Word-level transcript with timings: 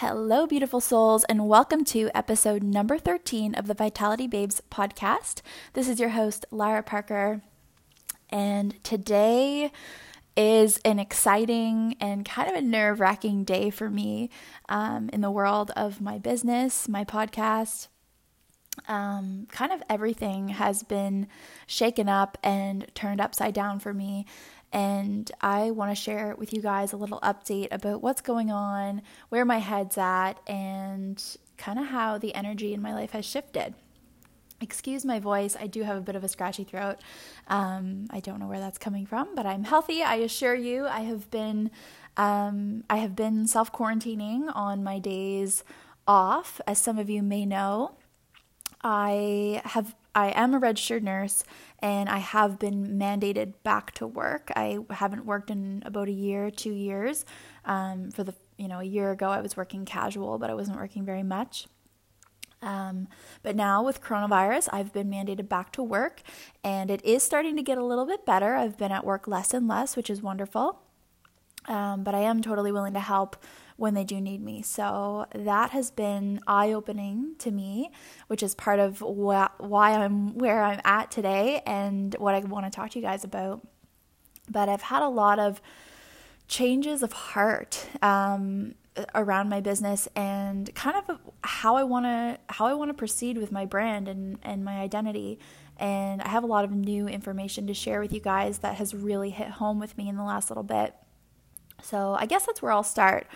Hello, 0.00 0.46
beautiful 0.46 0.80
souls, 0.80 1.24
and 1.24 1.48
welcome 1.48 1.84
to 1.86 2.08
episode 2.14 2.62
number 2.62 2.98
13 2.98 3.56
of 3.56 3.66
the 3.66 3.74
Vitality 3.74 4.28
Babes 4.28 4.62
podcast. 4.70 5.42
This 5.72 5.88
is 5.88 5.98
your 5.98 6.10
host, 6.10 6.46
Lara 6.52 6.84
Parker, 6.84 7.42
and 8.30 8.76
today 8.84 9.72
is 10.36 10.78
an 10.84 11.00
exciting 11.00 11.96
and 11.98 12.24
kind 12.24 12.48
of 12.48 12.54
a 12.54 12.60
nerve 12.60 13.00
wracking 13.00 13.42
day 13.42 13.70
for 13.70 13.90
me 13.90 14.30
um, 14.68 15.10
in 15.12 15.20
the 15.20 15.32
world 15.32 15.72
of 15.74 16.00
my 16.00 16.16
business, 16.16 16.88
my 16.88 17.04
podcast. 17.04 17.88
Um, 18.86 19.48
kind 19.50 19.72
of 19.72 19.82
everything 19.90 20.50
has 20.50 20.84
been 20.84 21.26
shaken 21.66 22.08
up 22.08 22.38
and 22.44 22.86
turned 22.94 23.20
upside 23.20 23.52
down 23.52 23.80
for 23.80 23.92
me 23.92 24.26
and 24.72 25.30
I 25.40 25.70
want 25.70 25.90
to 25.90 25.94
share 25.94 26.34
with 26.36 26.52
you 26.52 26.60
guys 26.60 26.92
a 26.92 26.96
little 26.96 27.20
update 27.20 27.68
about 27.70 28.02
what's 28.02 28.20
going 28.20 28.50
on, 28.50 29.02
where 29.28 29.44
my 29.44 29.58
head's 29.58 29.96
at, 29.98 30.34
and 30.46 31.22
kind 31.56 31.78
of 31.78 31.86
how 31.86 32.18
the 32.18 32.34
energy 32.34 32.74
in 32.74 32.82
my 32.82 32.94
life 32.94 33.12
has 33.12 33.24
shifted. 33.24 33.74
Excuse 34.60 35.04
my 35.04 35.20
voice, 35.20 35.56
I 35.58 35.68
do 35.68 35.84
have 35.84 35.96
a 35.96 36.00
bit 36.00 36.16
of 36.16 36.24
a 36.24 36.28
scratchy 36.28 36.64
throat. 36.64 36.96
Um, 37.46 38.06
I 38.10 38.20
don't 38.20 38.40
know 38.40 38.48
where 38.48 38.58
that's 38.58 38.78
coming 38.78 39.06
from, 39.06 39.34
but 39.34 39.46
I'm 39.46 39.64
healthy. 39.64 40.02
I 40.02 40.16
assure 40.16 40.54
you, 40.54 40.86
I 40.86 41.00
have 41.00 41.30
been 41.30 41.70
um, 42.16 42.82
I 42.90 42.96
have 42.96 43.14
been 43.14 43.46
self 43.46 43.72
quarantining 43.72 44.50
on 44.54 44.82
my 44.82 44.98
days 44.98 45.62
off, 46.06 46.60
as 46.66 46.78
some 46.78 46.98
of 46.98 47.08
you 47.08 47.22
may 47.22 47.46
know. 47.46 47.92
I 48.82 49.62
have 49.64 49.94
I 50.14 50.28
am 50.30 50.54
a 50.54 50.58
registered 50.58 51.04
nurse 51.04 51.44
and 51.80 52.08
I 52.08 52.18
have 52.18 52.58
been 52.58 52.98
mandated 52.98 53.54
back 53.62 53.92
to 53.94 54.06
work. 54.06 54.50
I 54.56 54.78
haven't 54.90 55.26
worked 55.26 55.50
in 55.50 55.82
about 55.86 56.08
a 56.08 56.12
year, 56.12 56.50
two 56.50 56.72
years. 56.72 57.24
Um, 57.64 58.10
for 58.10 58.24
the 58.24 58.34
you 58.56 58.68
know 58.68 58.80
a 58.80 58.84
year 58.84 59.10
ago, 59.12 59.28
I 59.30 59.40
was 59.40 59.56
working 59.56 59.84
casual, 59.84 60.38
but 60.38 60.50
I 60.50 60.54
wasn't 60.54 60.78
working 60.78 61.04
very 61.04 61.22
much. 61.22 61.68
Um, 62.60 63.06
but 63.42 63.54
now 63.54 63.84
with 63.84 64.02
coronavirus, 64.02 64.68
I've 64.72 64.92
been 64.92 65.08
mandated 65.08 65.48
back 65.48 65.70
to 65.72 65.82
work, 65.82 66.22
and 66.64 66.90
it 66.90 67.04
is 67.04 67.22
starting 67.22 67.56
to 67.56 67.62
get 67.62 67.78
a 67.78 67.84
little 67.84 68.06
bit 68.06 68.26
better. 68.26 68.54
I've 68.56 68.76
been 68.76 68.90
at 68.90 69.04
work 69.04 69.28
less 69.28 69.54
and 69.54 69.68
less, 69.68 69.96
which 69.96 70.10
is 70.10 70.22
wonderful. 70.22 70.80
Um, 71.66 72.02
but 72.02 72.14
I 72.14 72.20
am 72.20 72.42
totally 72.42 72.72
willing 72.72 72.94
to 72.94 73.00
help 73.00 73.36
when 73.78 73.94
they 73.94 74.02
do 74.02 74.20
need 74.20 74.42
me. 74.42 74.60
So 74.60 75.26
that 75.32 75.70
has 75.70 75.92
been 75.92 76.40
eye 76.48 76.72
opening 76.72 77.36
to 77.38 77.52
me, 77.52 77.92
which 78.26 78.42
is 78.42 78.52
part 78.56 78.80
of 78.80 78.98
wh- 78.98 79.60
why 79.60 79.92
I'm 79.92 80.36
where 80.36 80.62
I'm 80.64 80.80
at 80.84 81.12
today 81.12 81.62
and 81.64 82.12
what 82.18 82.34
I 82.34 82.40
want 82.40 82.66
to 82.66 82.70
talk 82.70 82.90
to 82.90 82.98
you 82.98 83.04
guys 83.04 83.22
about. 83.22 83.64
But 84.50 84.68
I've 84.68 84.82
had 84.82 85.02
a 85.02 85.08
lot 85.08 85.38
of 85.38 85.62
changes 86.48 87.04
of 87.04 87.12
heart 87.12 87.86
um, 88.02 88.74
around 89.14 89.48
my 89.48 89.60
business 89.60 90.08
and 90.16 90.74
kind 90.74 90.96
of 90.96 91.20
how 91.44 91.76
I 91.76 91.84
want 91.84 92.06
to 92.06 92.38
how 92.48 92.66
I 92.66 92.74
want 92.74 92.88
to 92.88 92.94
proceed 92.94 93.38
with 93.38 93.52
my 93.52 93.64
brand 93.64 94.08
and 94.08 94.40
and 94.42 94.64
my 94.64 94.80
identity. 94.80 95.38
And 95.76 96.20
I 96.20 96.30
have 96.30 96.42
a 96.42 96.48
lot 96.48 96.64
of 96.64 96.72
new 96.72 97.06
information 97.06 97.68
to 97.68 97.74
share 97.74 98.00
with 98.00 98.12
you 98.12 98.18
guys 98.18 98.58
that 98.58 98.74
has 98.74 98.92
really 98.92 99.30
hit 99.30 99.50
home 99.50 99.78
with 99.78 99.96
me 99.96 100.08
in 100.08 100.16
the 100.16 100.24
last 100.24 100.50
little 100.50 100.64
bit. 100.64 100.96
So 101.80 102.16
I 102.18 102.26
guess 102.26 102.44
that's 102.44 102.60
where 102.60 102.72
I'll 102.72 102.82
start. 102.82 103.28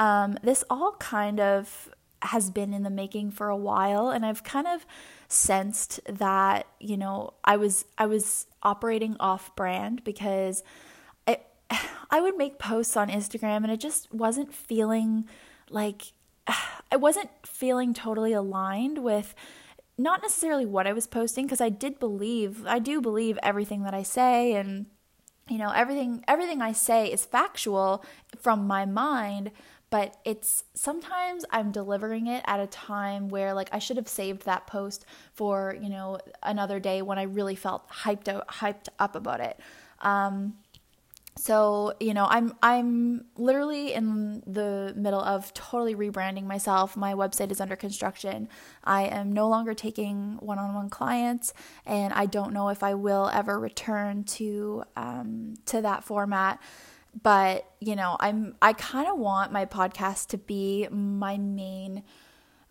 Um, 0.00 0.38
this 0.42 0.64
all 0.70 0.92
kind 0.98 1.38
of 1.38 1.90
has 2.22 2.50
been 2.50 2.72
in 2.72 2.82
the 2.82 2.90
making 2.90 3.30
for 3.30 3.48
a 3.48 3.56
while, 3.56 4.08
and 4.08 4.24
I've 4.24 4.42
kind 4.42 4.66
of 4.66 4.86
sensed 5.28 6.00
that 6.08 6.66
you 6.80 6.96
know 6.96 7.34
I 7.44 7.56
was 7.56 7.84
I 7.98 8.06
was 8.06 8.46
operating 8.62 9.16
off 9.20 9.54
brand 9.54 10.02
because 10.02 10.64
I 11.28 11.40
I 12.10 12.20
would 12.20 12.36
make 12.36 12.58
posts 12.58 12.96
on 12.96 13.08
Instagram 13.08 13.58
and 13.58 13.70
it 13.70 13.78
just 13.78 14.12
wasn't 14.12 14.52
feeling 14.52 15.28
like 15.68 16.12
I 16.46 16.96
wasn't 16.96 17.30
feeling 17.44 17.94
totally 17.94 18.32
aligned 18.32 19.04
with 19.04 19.34
not 19.96 20.22
necessarily 20.22 20.66
what 20.66 20.86
I 20.86 20.94
was 20.94 21.06
posting 21.06 21.44
because 21.44 21.60
I 21.60 21.68
did 21.68 22.00
believe 22.00 22.66
I 22.66 22.78
do 22.78 23.00
believe 23.00 23.38
everything 23.42 23.84
that 23.84 23.94
I 23.94 24.02
say 24.02 24.54
and 24.54 24.86
you 25.48 25.58
know 25.58 25.70
everything 25.70 26.24
everything 26.26 26.62
I 26.62 26.72
say 26.72 27.12
is 27.12 27.24
factual 27.24 28.04
from 28.40 28.66
my 28.66 28.86
mind 28.86 29.52
but 29.90 30.16
it's 30.24 30.64
sometimes 30.74 31.44
I'm 31.50 31.72
delivering 31.72 32.28
it 32.28 32.44
at 32.46 32.60
a 32.60 32.66
time 32.66 33.28
where 33.28 33.52
like 33.54 33.68
I 33.72 33.80
should 33.80 33.96
have 33.96 34.08
saved 34.08 34.44
that 34.44 34.66
post 34.66 35.04
for, 35.34 35.76
you 35.80 35.88
know, 35.88 36.18
another 36.42 36.78
day 36.78 37.02
when 37.02 37.18
I 37.18 37.24
really 37.24 37.56
felt 37.56 37.88
hyped 37.88 38.28
out, 38.28 38.46
hyped 38.48 38.88
up 38.98 39.16
about 39.16 39.40
it. 39.40 39.58
Um, 40.00 40.54
so 41.36 41.94
you 42.00 42.12
know 42.12 42.26
i'm 42.28 42.52
i'm 42.62 43.24
literally 43.36 43.94
in 43.94 44.42
the 44.46 44.92
middle 44.96 45.20
of 45.20 45.54
totally 45.54 45.94
rebranding 45.94 46.44
myself. 46.44 46.96
My 46.96 47.14
website 47.14 47.50
is 47.50 47.60
under 47.60 47.76
construction. 47.76 48.48
I 48.84 49.04
am 49.04 49.32
no 49.32 49.48
longer 49.48 49.72
taking 49.72 50.36
one-on-one 50.40 50.90
clients 50.90 51.54
and 51.86 52.12
i 52.12 52.26
don't 52.26 52.52
know 52.52 52.68
if 52.68 52.82
i 52.82 52.94
will 52.94 53.30
ever 53.32 53.58
return 53.58 54.24
to 54.24 54.84
um, 54.96 55.54
to 55.66 55.80
that 55.80 56.04
format 56.04 56.60
but 57.22 57.70
you 57.80 57.96
know 57.96 58.16
i'm 58.20 58.54
i 58.62 58.72
kind 58.72 59.08
of 59.08 59.18
want 59.18 59.52
my 59.52 59.64
podcast 59.64 60.28
to 60.28 60.38
be 60.38 60.86
my 60.90 61.36
main 61.36 62.02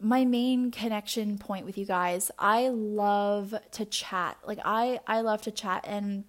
my 0.02 0.24
main 0.26 0.72
connection 0.72 1.38
point 1.38 1.66
with 1.66 1.78
you 1.78 1.86
guys. 1.86 2.32
I 2.40 2.70
love 2.70 3.54
to 3.72 3.86
chat. 3.86 4.38
Like 4.46 4.60
i 4.64 5.00
i 5.08 5.22
love 5.22 5.42
to 5.44 5.52
chat 5.52 5.86
and 5.88 6.26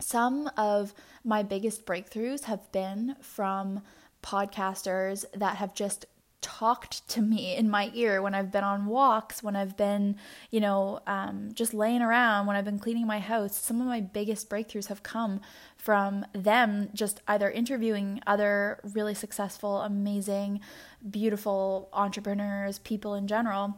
some 0.00 0.50
of 0.56 0.94
my 1.24 1.42
biggest 1.42 1.84
breakthroughs 1.84 2.44
have 2.44 2.70
been 2.70 3.16
from 3.20 3.82
podcasters 4.22 5.24
that 5.34 5.56
have 5.56 5.74
just 5.74 6.06
talked 6.40 7.06
to 7.08 7.20
me 7.20 7.54
in 7.54 7.68
my 7.68 7.90
ear 7.94 8.22
when 8.22 8.34
I've 8.34 8.52
been 8.52 8.64
on 8.64 8.86
walks, 8.86 9.42
when 9.42 9.56
I've 9.56 9.76
been, 9.76 10.16
you 10.50 10.60
know, 10.60 11.00
um, 11.06 11.50
just 11.52 11.74
laying 11.74 12.02
around, 12.02 12.46
when 12.46 12.56
I've 12.56 12.64
been 12.64 12.78
cleaning 12.78 13.06
my 13.06 13.18
house. 13.18 13.56
Some 13.56 13.80
of 13.80 13.86
my 13.86 14.00
biggest 14.00 14.48
breakthroughs 14.48 14.86
have 14.86 15.02
come 15.02 15.40
from 15.76 16.24
them 16.32 16.90
just 16.94 17.20
either 17.26 17.50
interviewing 17.50 18.20
other 18.26 18.80
really 18.94 19.14
successful, 19.14 19.80
amazing, 19.82 20.60
beautiful 21.08 21.88
entrepreneurs, 21.92 22.78
people 22.78 23.14
in 23.14 23.26
general, 23.26 23.76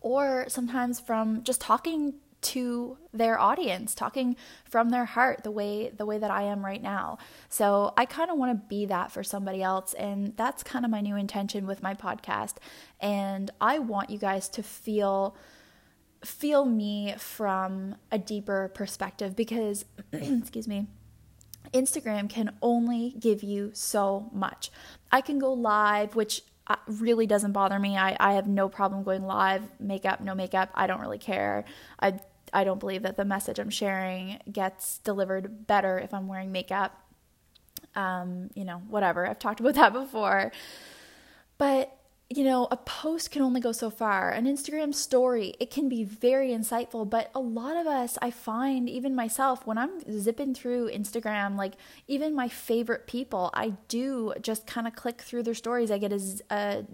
or 0.00 0.46
sometimes 0.48 1.00
from 1.00 1.42
just 1.42 1.60
talking 1.60 2.14
to 2.46 2.98
their 3.12 3.38
audience 3.38 3.94
talking 3.94 4.36
from 4.64 4.90
their 4.90 5.04
heart 5.04 5.42
the 5.42 5.50
way 5.50 5.90
the 5.90 6.06
way 6.06 6.18
that 6.18 6.30
I 6.30 6.42
am 6.42 6.64
right 6.64 6.82
now. 6.82 7.18
So 7.48 7.92
I 7.96 8.04
kind 8.04 8.30
of 8.30 8.38
want 8.38 8.52
to 8.52 8.68
be 8.68 8.86
that 8.86 9.10
for 9.10 9.24
somebody 9.24 9.62
else 9.62 9.94
and 9.94 10.36
that's 10.36 10.62
kind 10.62 10.84
of 10.84 10.90
my 10.90 11.00
new 11.00 11.16
intention 11.16 11.66
with 11.66 11.82
my 11.82 11.94
podcast 11.94 12.56
and 13.00 13.50
I 13.60 13.78
want 13.78 14.10
you 14.10 14.18
guys 14.18 14.48
to 14.50 14.62
feel 14.62 15.36
feel 16.24 16.64
me 16.64 17.14
from 17.18 17.96
a 18.10 18.18
deeper 18.18 18.70
perspective 18.74 19.36
because 19.36 19.84
excuse 20.12 20.68
me 20.68 20.86
Instagram 21.72 22.28
can 22.28 22.54
only 22.62 23.14
give 23.18 23.42
you 23.42 23.70
so 23.74 24.30
much. 24.32 24.70
I 25.10 25.20
can 25.20 25.38
go 25.38 25.52
live, 25.52 26.14
which 26.14 26.42
uh, 26.68 26.76
really 26.86 27.26
doesn't 27.26 27.52
bother 27.52 27.78
me. 27.78 27.96
I, 27.96 28.16
I 28.18 28.32
have 28.34 28.46
no 28.46 28.68
problem 28.68 29.02
going 29.02 29.24
live, 29.24 29.62
makeup, 29.78 30.20
no 30.20 30.34
makeup. 30.34 30.70
I 30.74 30.86
don't 30.86 31.00
really 31.00 31.18
care. 31.18 31.64
I 32.00 32.18
I 32.56 32.64
don't 32.64 32.80
believe 32.80 33.02
that 33.02 33.18
the 33.18 33.24
message 33.26 33.58
I'm 33.58 33.68
sharing 33.68 34.40
gets 34.50 34.96
delivered 34.98 35.66
better 35.66 35.98
if 35.98 36.14
I'm 36.14 36.26
wearing 36.26 36.52
makeup. 36.52 36.98
Um, 37.94 38.48
you 38.54 38.64
know, 38.64 38.78
whatever. 38.88 39.26
I've 39.26 39.38
talked 39.38 39.60
about 39.60 39.74
that 39.80 39.92
before. 39.92 40.52
But 41.58 41.92
you 42.28 42.42
know, 42.42 42.66
a 42.72 42.76
post 42.76 43.30
can 43.30 43.42
only 43.42 43.60
go 43.60 43.70
so 43.70 43.88
far. 43.88 44.30
An 44.30 44.46
Instagram 44.46 44.92
story, 44.92 45.54
it 45.60 45.70
can 45.70 45.88
be 45.88 46.02
very 46.02 46.48
insightful, 46.48 47.08
but 47.08 47.30
a 47.36 47.38
lot 47.40 47.76
of 47.76 47.86
us, 47.86 48.18
I 48.20 48.32
find, 48.32 48.88
even 48.90 49.14
myself, 49.14 49.64
when 49.64 49.78
I'm 49.78 50.00
zipping 50.10 50.52
through 50.52 50.90
Instagram, 50.90 51.56
like 51.56 51.74
even 52.08 52.34
my 52.34 52.48
favorite 52.48 53.06
people, 53.06 53.50
I 53.54 53.74
do 53.86 54.34
just 54.40 54.66
kind 54.66 54.88
of 54.88 54.96
click 54.96 55.22
through 55.22 55.44
their 55.44 55.54
stories. 55.54 55.92
I 55.92 55.98
get 55.98 56.12
a, 56.12 56.20
a, 56.50 56.84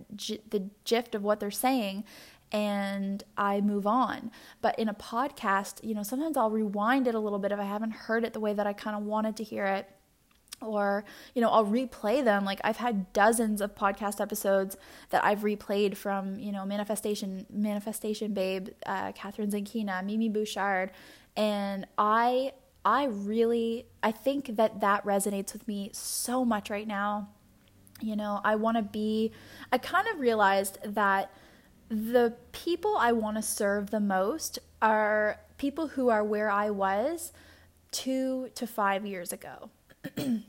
the 0.51 0.69
gist 0.85 1.15
of 1.15 1.23
what 1.23 1.41
they're 1.41 1.51
saying 1.51 2.05
and 2.53 3.25
I 3.37 3.61
move 3.63 3.87
on. 3.87 4.31
But 4.61 4.79
in 4.79 4.89
a 4.89 4.95
podcast, 4.95 5.83
you 5.83 5.95
know, 5.95 6.03
sometimes 6.03 6.37
I'll 6.37 6.51
rewind 6.51 7.09
it 7.09 7.15
a 7.15 7.19
little 7.19 7.39
bit 7.39 7.51
if 7.51 7.59
I 7.59 7.65
haven't 7.65 7.93
heard 7.93 8.25
it 8.25 8.35
the 8.35 8.41
way 8.41 8.53
that 8.53 8.67
I 8.67 8.75
kind 8.75 8.95
of 8.95 9.03
wanted 9.05 9.37
to 9.37 9.45
hear 9.45 9.65
it. 9.65 9.89
Or 10.61 11.05
you 11.35 11.43
know 11.43 11.49
i'll 11.49 11.67
replay 11.67 12.23
them. 12.23 12.45
Like 12.45 12.61
i've 12.63 12.77
had 12.77 13.13
dozens 13.13 13.61
of 13.61 13.75
podcast 13.75 14.21
episodes 14.21 14.77
that 15.11 15.25
i've 15.25 15.41
replayed 15.41 15.97
from 15.97 16.39
you 16.39 16.53
know 16.53 16.65
manifestation 16.65 17.47
manifestation 17.51 18.33
babe 18.33 18.69
uh, 18.87 19.11
Kathrin 19.11 19.51
Zenkina 19.51 20.05
mimi 20.05 20.29
bouchard. 20.29 20.93
And 21.35 21.85
i 21.99 22.53
i 22.85 23.07
really 23.07 23.87
i 24.05 24.13
think 24.13 24.55
that 24.55 24.81
that 24.83 25.05
resonates 25.05 25.53
with 25.53 25.67
me 25.67 25.91
so 25.93 26.45
much 26.45 26.71
right 26.71 26.87
now. 26.87 27.31
You 28.01 28.15
know 28.15 28.41
i 28.45 28.55
want 28.55 28.77
to 28.77 28.85
be 28.85 29.33
i 29.73 29.79
kind 29.79 30.07
of 30.07 30.21
realized 30.21 30.79
that 30.85 31.33
the 31.93 32.33
people 32.53 32.97
i 32.99 33.13
want 33.13 33.37
to 33.37 33.43
serve 33.43 33.91
the 33.91 34.01
most 34.01 34.59
are 34.81 35.39
people 35.59 35.89
who 35.89 36.09
are 36.09 36.25
where 36.25 36.51
i 36.51 36.71
was 36.71 37.33
two 37.91 38.49
to 38.55 38.67
five 38.67 39.05
years 39.05 39.33
ago 39.33 39.71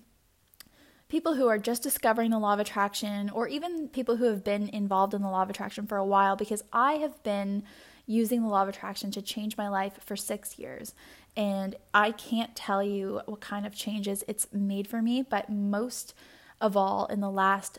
people 1.13 1.35
who 1.35 1.47
are 1.47 1.59
just 1.59 1.83
discovering 1.83 2.31
the 2.31 2.39
law 2.39 2.55
of 2.55 2.59
attraction, 2.59 3.29
or 3.29 3.47
even 3.47 3.87
people 3.87 4.15
who 4.15 4.23
have 4.23 4.43
been 4.43 4.67
involved 4.69 5.13
in 5.13 5.21
the 5.21 5.29
law 5.29 5.43
of 5.43 5.49
attraction 5.51 5.85
for 5.85 5.95
a 5.95 6.03
while, 6.03 6.35
because 6.35 6.63
I 6.73 6.93
have 6.93 7.21
been 7.21 7.61
using 8.07 8.41
the 8.41 8.47
law 8.47 8.63
of 8.63 8.69
attraction 8.69 9.11
to 9.11 9.21
change 9.21 9.55
my 9.55 9.69
life 9.69 9.99
for 10.03 10.15
six 10.15 10.57
years. 10.57 10.95
And 11.37 11.75
I 11.93 12.13
can't 12.13 12.55
tell 12.55 12.81
you 12.81 13.21
what 13.27 13.41
kind 13.41 13.67
of 13.67 13.75
changes 13.75 14.23
it's 14.27 14.47
made 14.51 14.87
for 14.87 15.03
me, 15.03 15.21
but 15.21 15.51
most 15.51 16.15
of 16.59 16.75
all, 16.75 17.05
in 17.05 17.19
the 17.19 17.29
last 17.29 17.77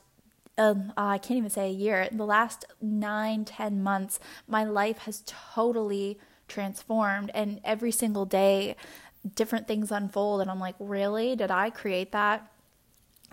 um, 0.56 0.92
uh, 0.96 1.06
I 1.06 1.18
can't 1.18 1.38
even 1.38 1.50
say 1.50 1.68
a 1.68 1.72
year, 1.72 2.02
in 2.02 2.16
the 2.16 2.26
last 2.26 2.64
nine, 2.80 3.44
ten 3.44 3.82
months, 3.82 4.20
my 4.46 4.64
life 4.64 4.98
has 4.98 5.22
totally 5.26 6.18
transformed. 6.48 7.30
And 7.34 7.60
every 7.64 7.90
single 7.90 8.24
day, 8.24 8.76
different 9.34 9.66
things 9.66 9.90
unfold. 9.90 10.40
And 10.40 10.50
I'm 10.50 10.60
like, 10.60 10.76
really? 10.78 11.34
Did 11.36 11.50
I 11.50 11.70
create 11.70 12.12
that? 12.12 12.50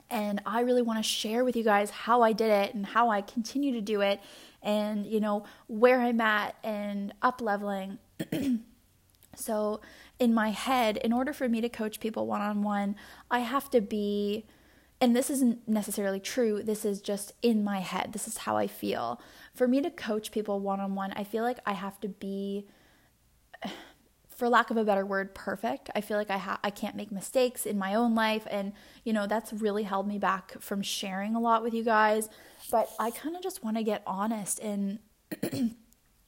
And 0.09 0.41
I 0.45 0.61
really 0.61 0.81
want 0.81 0.99
to 0.99 1.03
share 1.03 1.45
with 1.45 1.55
you 1.55 1.63
guys 1.63 1.89
how 1.89 2.21
I 2.21 2.33
did 2.33 2.51
it 2.51 2.73
and 2.73 2.85
how 2.85 3.09
I 3.09 3.21
continue 3.21 3.71
to 3.73 3.81
do 3.81 4.01
it 4.01 4.19
and, 4.61 5.05
you 5.05 5.19
know, 5.19 5.45
where 5.67 6.01
I'm 6.01 6.19
at 6.21 6.55
and 6.63 7.13
up 7.21 7.41
leveling. 7.41 7.97
so, 9.35 9.79
in 10.19 10.33
my 10.33 10.49
head, 10.49 10.97
in 10.97 11.13
order 11.13 11.33
for 11.33 11.49
me 11.49 11.61
to 11.61 11.69
coach 11.69 11.99
people 11.99 12.27
one 12.27 12.41
on 12.41 12.61
one, 12.61 12.95
I 13.31 13.39
have 13.39 13.71
to 13.71 13.81
be, 13.81 14.45
and 15.01 15.15
this 15.15 15.29
isn't 15.31 15.67
necessarily 15.67 16.19
true, 16.19 16.61
this 16.63 16.85
is 16.85 17.01
just 17.01 17.33
in 17.41 17.63
my 17.63 17.79
head. 17.79 18.13
This 18.13 18.27
is 18.27 18.37
how 18.37 18.55
I 18.55 18.67
feel. 18.67 19.19
For 19.53 19.67
me 19.67 19.81
to 19.81 19.89
coach 19.89 20.31
people 20.31 20.59
one 20.59 20.79
on 20.79 20.95
one, 20.95 21.11
I 21.13 21.23
feel 21.23 21.43
like 21.43 21.59
I 21.65 21.73
have 21.73 21.99
to 22.01 22.07
be 22.07 22.67
for 24.41 24.49
lack 24.49 24.71
of 24.71 24.77
a 24.77 24.83
better 24.83 25.05
word, 25.05 25.35
perfect. 25.35 25.91
I 25.93 26.01
feel 26.01 26.17
like 26.17 26.31
I 26.31 26.39
ha- 26.39 26.59
I 26.63 26.71
can't 26.71 26.95
make 26.95 27.11
mistakes 27.11 27.67
in 27.67 27.77
my 27.77 27.93
own 27.93 28.15
life, 28.15 28.47
and 28.49 28.73
you 29.03 29.13
know 29.13 29.27
that's 29.27 29.53
really 29.53 29.83
held 29.83 30.07
me 30.07 30.17
back 30.17 30.59
from 30.59 30.81
sharing 30.81 31.35
a 31.35 31.39
lot 31.39 31.61
with 31.61 31.75
you 31.75 31.83
guys. 31.83 32.27
But 32.71 32.89
I 32.99 33.11
kind 33.11 33.35
of 33.35 33.43
just 33.43 33.63
want 33.63 33.77
to 33.77 33.83
get 33.83 34.01
honest 34.07 34.59
and 34.59 34.97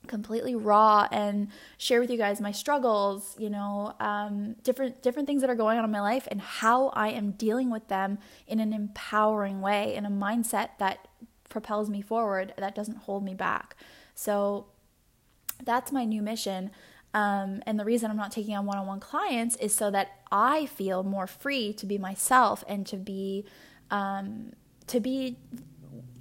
completely 0.07 0.55
raw 0.55 1.07
and 1.11 1.47
share 1.77 1.99
with 1.99 2.09
you 2.09 2.17
guys 2.17 2.41
my 2.41 2.51
struggles. 2.51 3.35
You 3.37 3.49
know, 3.49 3.93
um, 3.99 4.55
different 4.63 5.01
different 5.01 5.27
things 5.27 5.41
that 5.41 5.49
are 5.49 5.55
going 5.55 5.77
on 5.77 5.85
in 5.85 5.91
my 5.91 6.01
life 6.01 6.27
and 6.29 6.41
how 6.41 6.89
I 6.89 7.09
am 7.09 7.31
dealing 7.31 7.69
with 7.69 7.87
them 7.87 8.17
in 8.47 8.59
an 8.59 8.73
empowering 8.73 9.61
way, 9.61 9.95
in 9.95 10.05
a 10.05 10.09
mindset 10.09 10.69
that 10.79 11.07
propels 11.49 11.89
me 11.89 12.01
forward, 12.01 12.53
that 12.57 12.73
doesn't 12.73 12.97
hold 12.97 13.23
me 13.23 13.33
back. 13.35 13.75
So 14.15 14.65
that's 15.63 15.91
my 15.91 16.03
new 16.03 16.21
mission. 16.21 16.71
Um, 17.13 17.61
and 17.67 17.79
the 17.79 17.85
reason 17.85 18.09
I'm 18.09 18.17
not 18.17 18.31
taking 18.31 18.55
on 18.55 18.65
one 18.65 18.77
on 18.77 18.87
one 18.87 18.99
clients 18.99 19.55
is 19.57 19.73
so 19.73 19.91
that 19.91 20.07
I 20.31 20.65
feel 20.65 21.03
more 21.03 21.27
free 21.27 21.71
to 21.73 21.85
be 21.85 21.99
myself 21.99 22.63
and 22.67 22.87
to 22.87 22.97
be, 22.97 23.45
um, 23.91 24.53
to 24.87 24.99
be, 24.99 25.37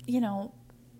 you 0.06 0.20
know, 0.20 0.52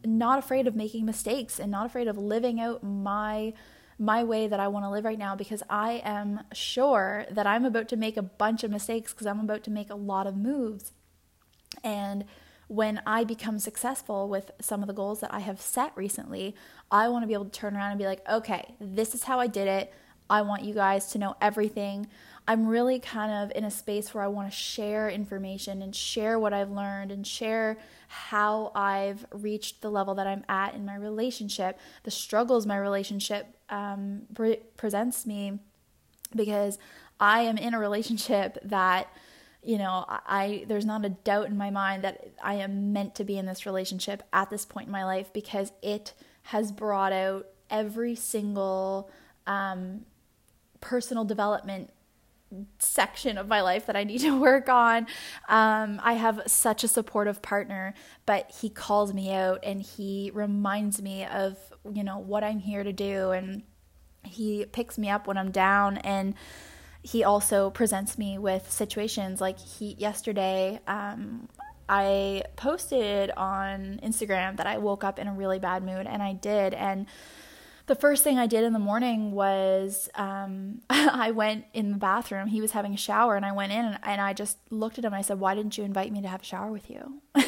not 0.04 0.38
afraid 0.38 0.66
of 0.66 0.76
making 0.76 1.04
mistakes 1.04 1.58
and 1.58 1.70
not 1.70 1.86
afraid 1.86 2.08
of 2.08 2.16
living 2.16 2.60
out 2.60 2.82
my 2.82 3.52
my 3.98 4.24
way 4.24 4.48
that 4.48 4.58
I 4.58 4.68
want 4.68 4.84
to 4.84 4.90
live 4.90 5.04
right 5.04 5.18
now 5.18 5.36
because 5.36 5.62
I 5.70 6.02
am 6.04 6.40
sure 6.52 7.24
that 7.30 7.46
I'm 7.46 7.64
about 7.64 7.88
to 7.88 7.96
make 7.96 8.16
a 8.16 8.22
bunch 8.22 8.64
of 8.64 8.70
mistakes 8.70 9.12
because 9.12 9.26
I'm 9.26 9.38
about 9.38 9.62
to 9.64 9.70
make 9.70 9.90
a 9.90 9.94
lot 9.94 10.26
of 10.26 10.36
moves. 10.36 10.92
And 11.84 12.24
when 12.66 13.00
I 13.06 13.22
become 13.22 13.58
successful 13.58 14.28
with 14.28 14.50
some 14.60 14.80
of 14.80 14.86
the 14.86 14.92
goals 14.92 15.20
that 15.20 15.32
I 15.32 15.40
have 15.40 15.60
set 15.60 15.92
recently, 15.94 16.56
I 16.90 17.08
want 17.10 17.22
to 17.22 17.26
be 17.26 17.34
able 17.34 17.44
to 17.44 17.50
turn 17.50 17.76
around 17.76 17.90
and 17.90 17.98
be 17.98 18.06
like, 18.06 18.26
okay, 18.28 18.74
this 18.80 19.14
is 19.14 19.24
how 19.24 19.38
I 19.38 19.46
did 19.46 19.68
it. 19.68 19.92
I 20.28 20.42
want 20.42 20.64
you 20.64 20.72
guys 20.74 21.08
to 21.12 21.18
know 21.18 21.36
everything. 21.40 22.08
I'm 22.46 22.66
really 22.66 22.98
kind 22.98 23.32
of 23.32 23.56
in 23.56 23.64
a 23.64 23.70
space 23.70 24.12
where 24.12 24.24
I 24.24 24.26
want 24.26 24.50
to 24.50 24.56
share 24.56 25.08
information 25.08 25.80
and 25.80 25.94
share 25.94 26.38
what 26.38 26.52
I've 26.52 26.70
learned 26.70 27.12
and 27.12 27.26
share 27.26 27.78
how 28.08 28.72
I've 28.74 29.24
reached 29.32 29.80
the 29.80 29.90
level 29.90 30.14
that 30.16 30.26
I'm 30.26 30.44
at 30.48 30.74
in 30.74 30.84
my 30.84 30.96
relationship, 30.96 31.78
the 32.02 32.10
struggles 32.10 32.66
my 32.66 32.76
relationship 32.76 33.46
um, 33.68 34.22
pre- 34.34 34.60
presents 34.76 35.24
me, 35.24 35.60
because 36.34 36.78
I 37.20 37.42
am 37.42 37.58
in 37.58 37.74
a 37.74 37.78
relationship 37.78 38.58
that 38.64 39.08
you 39.64 39.78
know, 39.78 40.04
I 40.08 40.64
there's 40.66 40.84
not 40.84 41.04
a 41.04 41.10
doubt 41.10 41.46
in 41.46 41.56
my 41.56 41.70
mind 41.70 42.02
that 42.02 42.32
I 42.42 42.54
am 42.54 42.92
meant 42.92 43.14
to 43.16 43.24
be 43.24 43.38
in 43.38 43.46
this 43.46 43.64
relationship 43.64 44.24
at 44.32 44.50
this 44.50 44.64
point 44.64 44.86
in 44.86 44.92
my 44.92 45.04
life 45.04 45.32
because 45.32 45.70
it 45.82 46.14
has 46.42 46.72
brought 46.72 47.12
out 47.12 47.46
every 47.70 48.16
single 48.16 49.08
um, 49.46 50.04
personal 50.80 51.24
development 51.24 51.90
section 52.78 53.38
of 53.38 53.48
my 53.48 53.62
life 53.62 53.86
that 53.86 53.96
I 53.96 54.04
need 54.04 54.20
to 54.20 54.38
work 54.40 54.68
on. 54.68 55.06
Um, 55.48 56.00
I 56.02 56.14
have 56.14 56.42
such 56.46 56.84
a 56.84 56.88
supportive 56.88 57.42
partner, 57.42 57.94
but 58.26 58.50
he 58.60 58.68
calls 58.68 59.12
me 59.12 59.32
out 59.32 59.60
and 59.62 59.82
he 59.82 60.30
reminds 60.34 61.00
me 61.02 61.24
of 61.24 61.56
you 61.92 62.04
know 62.04 62.18
what 62.18 62.44
I'm 62.44 62.60
here 62.60 62.84
to 62.84 62.92
do, 62.92 63.32
and 63.32 63.62
he 64.24 64.64
picks 64.66 64.98
me 64.98 65.10
up 65.10 65.26
when 65.26 65.36
I'm 65.36 65.50
down 65.50 65.98
and 65.98 66.34
he 67.02 67.24
also 67.24 67.70
presents 67.70 68.16
me 68.16 68.38
with 68.38 68.70
situations. 68.70 69.40
Like 69.40 69.58
he 69.58 69.96
yesterday 69.98 70.80
um, 70.86 71.48
i 71.88 72.44
posted 72.54 73.32
on 73.36 73.98
instagram 74.04 74.56
that 74.56 74.68
i 74.68 74.78
woke 74.78 75.02
up 75.02 75.18
in 75.18 75.26
a 75.26 75.32
really 75.32 75.58
bad 75.58 75.82
mood 75.82 76.06
and 76.06 76.22
i 76.22 76.32
did. 76.32 76.74
And 76.74 77.06
the 77.86 77.94
first 77.94 78.24
thing 78.24 78.38
I 78.38 78.46
did 78.46 78.64
in 78.64 78.72
the 78.72 78.78
morning 78.78 79.32
was 79.32 80.08
um, 80.14 80.80
I 80.90 81.30
went 81.30 81.66
in 81.72 81.92
the 81.92 81.98
bathroom. 81.98 82.48
He 82.48 82.60
was 82.60 82.72
having 82.72 82.94
a 82.94 82.96
shower, 82.96 83.36
and 83.36 83.44
I 83.44 83.52
went 83.52 83.72
in 83.72 83.84
and, 83.84 83.98
and, 84.02 84.20
I 84.20 84.32
just 84.32 84.58
looked 84.70 84.98
at 84.98 85.04
him. 85.04 85.12
And 85.12 85.18
I 85.18 85.22
said, 85.22 85.40
"Why 85.40 85.54
didn't 85.54 85.78
you 85.78 85.84
invite 85.84 86.12
me 86.12 86.20
to 86.22 86.28
have 86.28 86.42
a 86.42 86.44
shower 86.44 86.70
with 86.70 86.90
you?" 86.90 87.22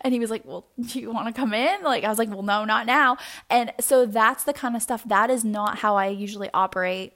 and 0.00 0.14
he 0.14 0.20
was 0.20 0.30
like, 0.30 0.44
"Well, 0.44 0.66
do 0.80 1.00
you 1.00 1.12
want 1.12 1.28
to 1.28 1.32
come 1.32 1.54
in?" 1.54 1.82
Like 1.82 2.04
I 2.04 2.08
was 2.08 2.18
like, 2.18 2.30
"Well, 2.30 2.42
no, 2.42 2.64
not 2.64 2.86
now." 2.86 3.16
And 3.50 3.72
so 3.80 4.06
that's 4.06 4.44
the 4.44 4.52
kind 4.52 4.76
of 4.76 4.82
stuff. 4.82 5.04
That 5.04 5.30
is 5.30 5.44
not 5.44 5.78
how 5.78 5.96
I 5.96 6.08
usually 6.08 6.50
operate 6.54 7.14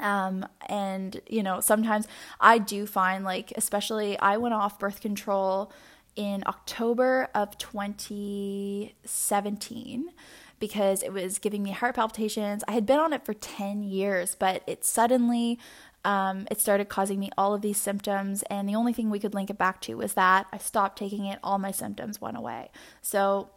um, 0.00 0.46
and 0.68 1.20
you 1.28 1.42
know, 1.42 1.60
sometimes 1.60 2.06
I 2.40 2.58
do 2.58 2.86
find 2.86 3.24
like, 3.24 3.52
especially 3.56 4.16
I 4.18 4.36
went 4.36 4.54
off 4.54 4.78
birth 4.78 5.00
control 5.00 5.72
in 6.14 6.44
October 6.46 7.28
of 7.34 7.58
2017 7.58 10.10
because 10.58 11.02
it 11.02 11.12
was 11.12 11.38
giving 11.38 11.62
me 11.62 11.70
heart 11.70 11.94
palpitations. 11.94 12.64
I 12.66 12.72
had 12.72 12.86
been 12.86 12.98
on 12.98 13.12
it 13.12 13.24
for 13.24 13.34
10 13.34 13.82
years, 13.82 14.34
but 14.34 14.62
it 14.66 14.84
suddenly 14.84 15.58
um, 16.04 16.46
it 16.50 16.60
started 16.60 16.88
causing 16.88 17.18
me 17.18 17.30
all 17.36 17.52
of 17.52 17.62
these 17.62 17.78
symptoms, 17.78 18.44
and 18.44 18.68
the 18.68 18.76
only 18.76 18.92
thing 18.92 19.10
we 19.10 19.18
could 19.18 19.34
link 19.34 19.50
it 19.50 19.58
back 19.58 19.80
to 19.82 19.96
was 19.96 20.14
that 20.14 20.46
I 20.52 20.58
stopped 20.58 20.98
taking 20.98 21.24
it, 21.26 21.40
all 21.42 21.58
my 21.58 21.72
symptoms 21.72 22.20
went 22.20 22.36
away. 22.36 22.70
So 23.02 23.50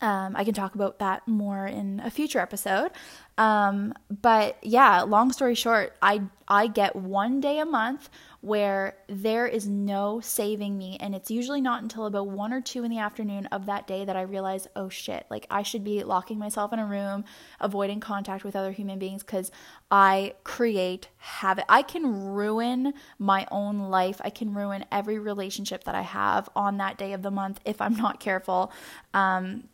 um, 0.00 0.34
I 0.34 0.42
can 0.42 0.54
talk 0.54 0.74
about 0.74 0.98
that 0.98 1.26
more 1.28 1.66
in 1.66 2.00
a 2.00 2.10
future 2.10 2.40
episode. 2.40 2.90
Um, 3.38 3.94
but 4.10 4.58
yeah, 4.62 5.02
long 5.02 5.32
story 5.32 5.54
short, 5.54 5.96
I 6.02 6.22
I 6.46 6.66
get 6.66 6.94
one 6.94 7.40
day 7.40 7.60
a 7.60 7.64
month 7.64 8.10
where 8.42 8.96
there 9.08 9.46
is 9.46 9.66
no 9.66 10.20
saving 10.20 10.76
me, 10.76 10.98
and 11.00 11.14
it's 11.14 11.30
usually 11.30 11.60
not 11.60 11.82
until 11.82 12.06
about 12.06 12.26
one 12.26 12.52
or 12.52 12.60
two 12.60 12.84
in 12.84 12.90
the 12.90 12.98
afternoon 12.98 13.46
of 13.46 13.66
that 13.66 13.86
day 13.86 14.04
that 14.04 14.16
I 14.16 14.22
realize, 14.22 14.66
oh 14.76 14.88
shit, 14.88 15.24
like 15.30 15.46
I 15.50 15.62
should 15.62 15.82
be 15.82 16.02
locking 16.04 16.38
myself 16.38 16.72
in 16.72 16.78
a 16.78 16.84
room, 16.84 17.24
avoiding 17.58 18.00
contact 18.00 18.44
with 18.44 18.54
other 18.54 18.72
human 18.72 18.98
beings 18.98 19.22
because 19.22 19.50
I 19.90 20.34
create 20.44 21.08
havoc. 21.16 21.64
I 21.68 21.82
can 21.82 22.32
ruin 22.32 22.92
my 23.18 23.46
own 23.50 23.78
life. 23.90 24.20
I 24.22 24.30
can 24.30 24.52
ruin 24.52 24.84
every 24.92 25.18
relationship 25.18 25.84
that 25.84 25.94
I 25.94 26.02
have 26.02 26.50
on 26.54 26.76
that 26.78 26.98
day 26.98 27.12
of 27.12 27.22
the 27.22 27.30
month 27.30 27.60
if 27.64 27.80
I'm 27.80 27.96
not 27.96 28.20
careful. 28.20 28.72
Um, 29.14 29.68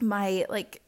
my 0.00 0.44
like 0.48 0.82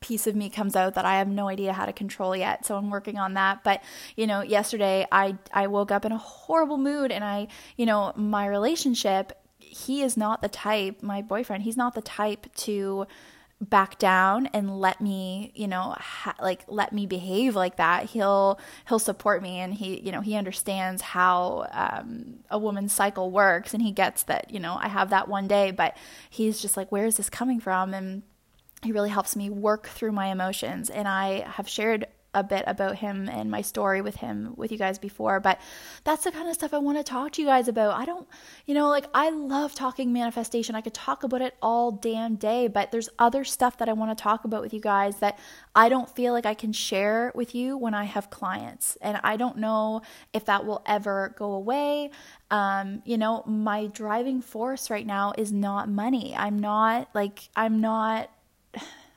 piece 0.00 0.26
of 0.26 0.36
me 0.36 0.48
comes 0.50 0.76
out 0.76 0.94
that 0.94 1.04
I 1.04 1.18
have 1.18 1.28
no 1.28 1.48
idea 1.48 1.72
how 1.72 1.86
to 1.86 1.92
control 1.92 2.36
yet. 2.36 2.64
So 2.64 2.76
I'm 2.76 2.90
working 2.90 3.18
on 3.18 3.34
that. 3.34 3.64
But, 3.64 3.82
you 4.16 4.26
know, 4.26 4.42
yesterday 4.42 5.06
I 5.10 5.36
I 5.52 5.66
woke 5.66 5.90
up 5.90 6.04
in 6.04 6.12
a 6.12 6.18
horrible 6.18 6.78
mood 6.78 7.10
and 7.10 7.24
I, 7.24 7.48
you 7.76 7.86
know, 7.86 8.12
my 8.16 8.46
relationship, 8.46 9.32
he 9.58 10.02
is 10.02 10.16
not 10.16 10.42
the 10.42 10.48
type, 10.48 11.02
my 11.02 11.22
boyfriend, 11.22 11.64
he's 11.64 11.76
not 11.76 11.94
the 11.94 12.02
type 12.02 12.46
to 12.56 13.06
back 13.60 13.98
down 13.98 14.46
and 14.46 14.78
let 14.78 15.00
me 15.00 15.50
you 15.56 15.66
know 15.66 15.92
ha- 15.98 16.36
like 16.40 16.62
let 16.68 16.92
me 16.92 17.06
behave 17.06 17.56
like 17.56 17.76
that 17.76 18.04
he'll 18.04 18.56
he'll 18.88 19.00
support 19.00 19.42
me 19.42 19.58
and 19.58 19.74
he 19.74 20.00
you 20.00 20.12
know 20.12 20.20
he 20.20 20.36
understands 20.36 21.02
how 21.02 21.66
um, 21.72 22.38
a 22.50 22.58
woman's 22.58 22.92
cycle 22.92 23.32
works 23.32 23.74
and 23.74 23.82
he 23.82 23.90
gets 23.90 24.22
that 24.22 24.48
you 24.52 24.60
know 24.60 24.78
i 24.80 24.86
have 24.86 25.10
that 25.10 25.26
one 25.26 25.48
day 25.48 25.72
but 25.72 25.96
he's 26.30 26.62
just 26.62 26.76
like 26.76 26.92
where 26.92 27.04
is 27.04 27.16
this 27.16 27.28
coming 27.28 27.58
from 27.58 27.92
and 27.92 28.22
he 28.82 28.92
really 28.92 29.10
helps 29.10 29.34
me 29.34 29.50
work 29.50 29.88
through 29.88 30.12
my 30.12 30.26
emotions. 30.26 30.90
And 30.90 31.08
I 31.08 31.48
have 31.48 31.68
shared 31.68 32.06
a 32.34 32.44
bit 32.44 32.62
about 32.66 32.96
him 32.96 33.28
and 33.28 33.50
my 33.50 33.62
story 33.62 34.02
with 34.02 34.16
him 34.16 34.52
with 34.56 34.70
you 34.70 34.76
guys 34.76 34.98
before, 34.98 35.40
but 35.40 35.58
that's 36.04 36.24
the 36.24 36.30
kind 36.30 36.46
of 36.46 36.54
stuff 36.54 36.74
I 36.74 36.78
want 36.78 36.98
to 36.98 37.04
talk 37.04 37.32
to 37.32 37.42
you 37.42 37.48
guys 37.48 37.68
about. 37.68 37.98
I 37.98 38.04
don't, 38.04 38.28
you 38.66 38.74
know, 38.74 38.88
like 38.88 39.06
I 39.14 39.30
love 39.30 39.74
talking 39.74 40.12
manifestation. 40.12 40.74
I 40.74 40.82
could 40.82 40.92
talk 40.94 41.24
about 41.24 41.40
it 41.40 41.56
all 41.62 41.90
damn 41.90 42.36
day, 42.36 42.68
but 42.68 42.92
there's 42.92 43.08
other 43.18 43.44
stuff 43.44 43.78
that 43.78 43.88
I 43.88 43.94
want 43.94 44.16
to 44.16 44.22
talk 44.22 44.44
about 44.44 44.60
with 44.60 44.74
you 44.74 44.80
guys 44.80 45.20
that 45.20 45.38
I 45.74 45.88
don't 45.88 46.14
feel 46.14 46.34
like 46.34 46.44
I 46.44 46.54
can 46.54 46.72
share 46.72 47.32
with 47.34 47.54
you 47.54 47.78
when 47.78 47.94
I 47.94 48.04
have 48.04 48.28
clients. 48.28 48.96
And 49.00 49.18
I 49.24 49.36
don't 49.36 49.56
know 49.56 50.02
if 50.34 50.44
that 50.44 50.66
will 50.66 50.82
ever 50.84 51.34
go 51.36 51.52
away. 51.52 52.10
Um, 52.50 53.02
you 53.06 53.16
know, 53.16 53.42
my 53.46 53.86
driving 53.86 54.42
force 54.42 54.90
right 54.90 55.06
now 55.06 55.32
is 55.38 55.50
not 55.50 55.88
money. 55.88 56.36
I'm 56.36 56.58
not 56.58 57.08
like, 57.14 57.48
I'm 57.56 57.80
not. 57.80 58.30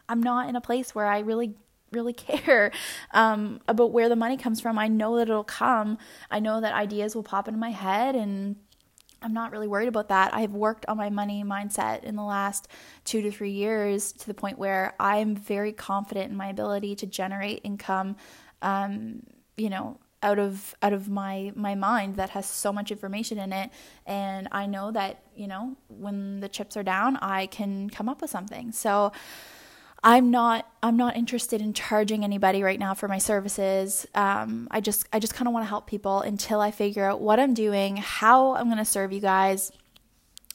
I'm 0.10 0.22
not 0.22 0.50
in 0.50 0.56
a 0.56 0.62
place 0.62 0.94
where 0.94 1.06
I 1.06 1.20
really 1.20 1.56
really 1.92 2.14
care 2.30 2.72
um, 3.12 3.60
about 3.68 3.92
where 3.92 4.10
the 4.10 4.16
money 4.16 4.38
comes 4.38 4.62
from. 4.62 4.80
I 4.80 4.88
know 4.88 5.18
that 5.18 5.24
it'll 5.24 5.44
come. 5.44 5.98
I 6.30 6.40
know 6.40 6.62
that 6.62 6.74
ideas 6.74 7.16
will 7.16 7.24
pop 7.24 7.48
into 7.48 7.60
my 7.60 7.72
head 7.72 8.16
and 8.16 8.56
I'm 9.22 9.34
not 9.34 9.52
really 9.52 9.68
worried 9.68 9.88
about 9.88 10.10
that. 10.10 10.34
I've 10.34 10.54
worked 10.54 10.86
on 10.88 10.98
my 10.98 11.10
money 11.10 11.44
mindset 11.44 12.04
in 12.04 12.16
the 12.16 12.24
last 12.24 12.68
two 13.06 13.22
to 13.22 13.32
three 13.32 13.52
years 13.52 14.12
to 14.14 14.28
the 14.28 14.34
point 14.34 14.58
where 14.58 14.96
I'm 15.00 15.36
very 15.36 15.74
confident 15.74 16.32
in 16.32 16.38
my 16.38 16.48
ability 16.48 16.96
to 16.98 17.06
generate 17.06 17.62
income, 17.64 18.16
um, 18.64 19.22
you 19.58 19.70
know, 19.70 20.00
out 20.24 20.40
of 20.40 20.76
out 20.82 20.94
of 20.94 21.10
my 21.10 21.52
my 21.56 21.76
mind 21.76 22.16
that 22.16 22.32
has 22.32 22.46
so 22.46 22.72
much 22.72 22.92
information 22.92 23.38
in 23.38 23.52
it 23.52 23.72
and 24.06 24.48
I 24.52 24.66
know 24.66 24.92
that, 24.92 25.24
you 25.36 25.48
know, 25.48 25.76
when 25.88 26.40
the 26.42 26.50
chips 26.50 26.76
are 26.76 26.84
down, 26.84 27.18
I 27.18 27.46
can 27.48 27.90
come 27.90 28.10
up 28.10 28.22
with 28.22 28.30
something. 28.30 28.72
So 28.72 29.12
I'm 30.04 30.32
not 30.32 30.68
I'm 30.82 30.98
not 30.98 31.16
interested 31.16 31.62
in 31.62 31.74
charging 31.74 32.24
anybody 32.24 32.64
right 32.64 32.80
now 32.80 32.94
for 32.94 33.08
my 33.08 33.20
services. 33.20 34.08
Um, 34.16 34.68
I 34.72 34.82
just 34.82 35.08
I 35.14 35.20
just 35.20 35.34
kind 35.34 35.48
of 35.48 35.54
want 35.54 35.64
to 35.66 35.70
help 35.70 35.88
people 35.88 36.22
until 36.22 36.60
I 36.60 36.72
figure 36.72 37.06
out 37.06 37.22
what 37.22 37.40
I'm 37.40 37.54
doing, 37.54 37.98
how 37.98 38.56
I'm 38.56 38.66
going 38.66 38.78
to 38.78 38.86
serve 38.86 39.12
you 39.14 39.22
guys. 39.22 39.72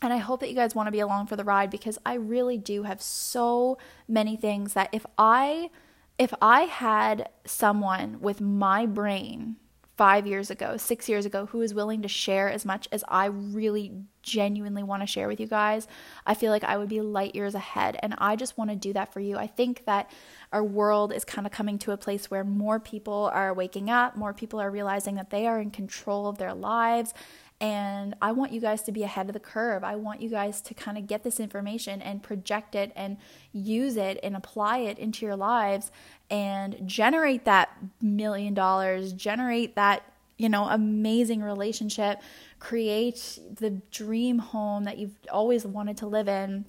And 0.03 0.13
I 0.13 0.19
hope 0.19 0.41
that 0.41 0.51
you 0.51 0.55
guys 0.55 0.75
want 0.75 0.89
to 0.89 0.91
be 0.91 1.01
along 1.01 1.29
for 1.29 1.37
the 1.37 1.45
ride 1.45 1.71
because 1.71 1.99
I 2.05 2.15
really 2.15 2.59
do 2.59 2.83
have 2.83 3.01
so 3.01 3.79
many 4.07 4.37
things 4.37 4.75
that 4.75 4.91
if 4.93 5.07
I 5.17 5.71
if 6.19 6.33
I 6.41 6.63
had 6.63 7.29
someone 7.45 8.21
with 8.21 8.41
my 8.41 8.87
brain 8.87 9.57
five 9.97 10.27
years 10.27 10.51
ago, 10.51 10.77
six 10.77 11.09
years 11.09 11.25
ago, 11.25 11.47
who 11.47 11.63
is 11.63 11.73
willing 11.73 12.03
to 12.03 12.09
share 12.09 12.51
as 12.51 12.67
much 12.67 12.87
as 12.93 13.03
I 13.09 13.27
really 13.27 13.93
genuinely 14.23 14.83
want 14.83 15.03
to 15.03 15.07
share 15.07 15.27
with 15.27 15.41
you 15.41 15.47
guys, 15.47 15.89
I 16.27 16.35
feel 16.35 16.51
like 16.53 16.65
I 16.65 16.77
would 16.77 16.91
be 16.91 17.01
light 17.01 17.35
years 17.35 17.55
ahead. 17.55 17.99
And 18.03 18.15
I 18.19 18.37
just 18.37 18.59
want 18.59 18.69
to 18.71 18.77
do 18.77 18.93
that 18.93 19.13
for 19.13 19.21
you. 19.21 19.39
I 19.39 19.47
think 19.47 19.87
that 19.87 20.11
our 20.53 20.63
world 20.63 21.15
is 21.15 21.25
kind 21.25 21.47
of 21.47 21.53
coming 21.53 21.79
to 21.79 21.93
a 21.93 21.97
place 21.97 22.31
where 22.31 22.45
more 22.45 22.79
people 22.79 23.31
are 23.33 23.55
waking 23.55 23.89
up, 23.89 24.17
more 24.17 24.35
people 24.35 24.61
are 24.61 24.71
realizing 24.71 25.15
that 25.15 25.31
they 25.31 25.47
are 25.47 25.61
in 25.61 25.71
control 25.71 26.27
of 26.27 26.37
their 26.37 26.53
lives 26.53 27.15
and 27.61 28.15
I 28.21 28.33
want 28.33 28.53
you 28.53 28.61
guys 28.61 28.83
to 28.83 28.93
be 28.93 29.03
ahead 29.03 29.29
of 29.29 29.33
the 29.33 29.41
curve. 29.41 29.83
I 29.83 29.97
want 29.97 30.21
you 30.21 30.29
guys 30.29 30.61
to 30.63 30.75
kind 30.75 30.99
of 30.99 31.07
get 31.07 31.23
this 31.23 31.41
information 31.41 32.03
and 32.03 32.23
project 32.23 32.75
it 32.75 32.93
and 32.95 33.17
use 33.53 33.97
it 33.97 34.21
and 34.23 34.37
apply 34.37 34.79
it 34.79 34.99
into 34.99 35.25
your 35.25 35.37
lives 35.37 35.91
and 36.31 36.77
generate 36.87 37.47
that 37.47 37.71
million 38.03 38.53
dollars, 38.53 39.15
generate 39.15 39.75
that, 39.77 40.03
you 40.37 40.51
know, 40.51 40.69
amazing 40.69 41.43
relationship, 41.43 42.21
create 42.59 43.39
the 43.59 43.71
dream 43.91 44.39
home 44.39 44.85
that 44.85 44.99
you've 44.99 45.17
always 45.33 45.65
wanted 45.65 45.97
to 45.99 46.07
live 46.07 46.29
in 46.29 46.67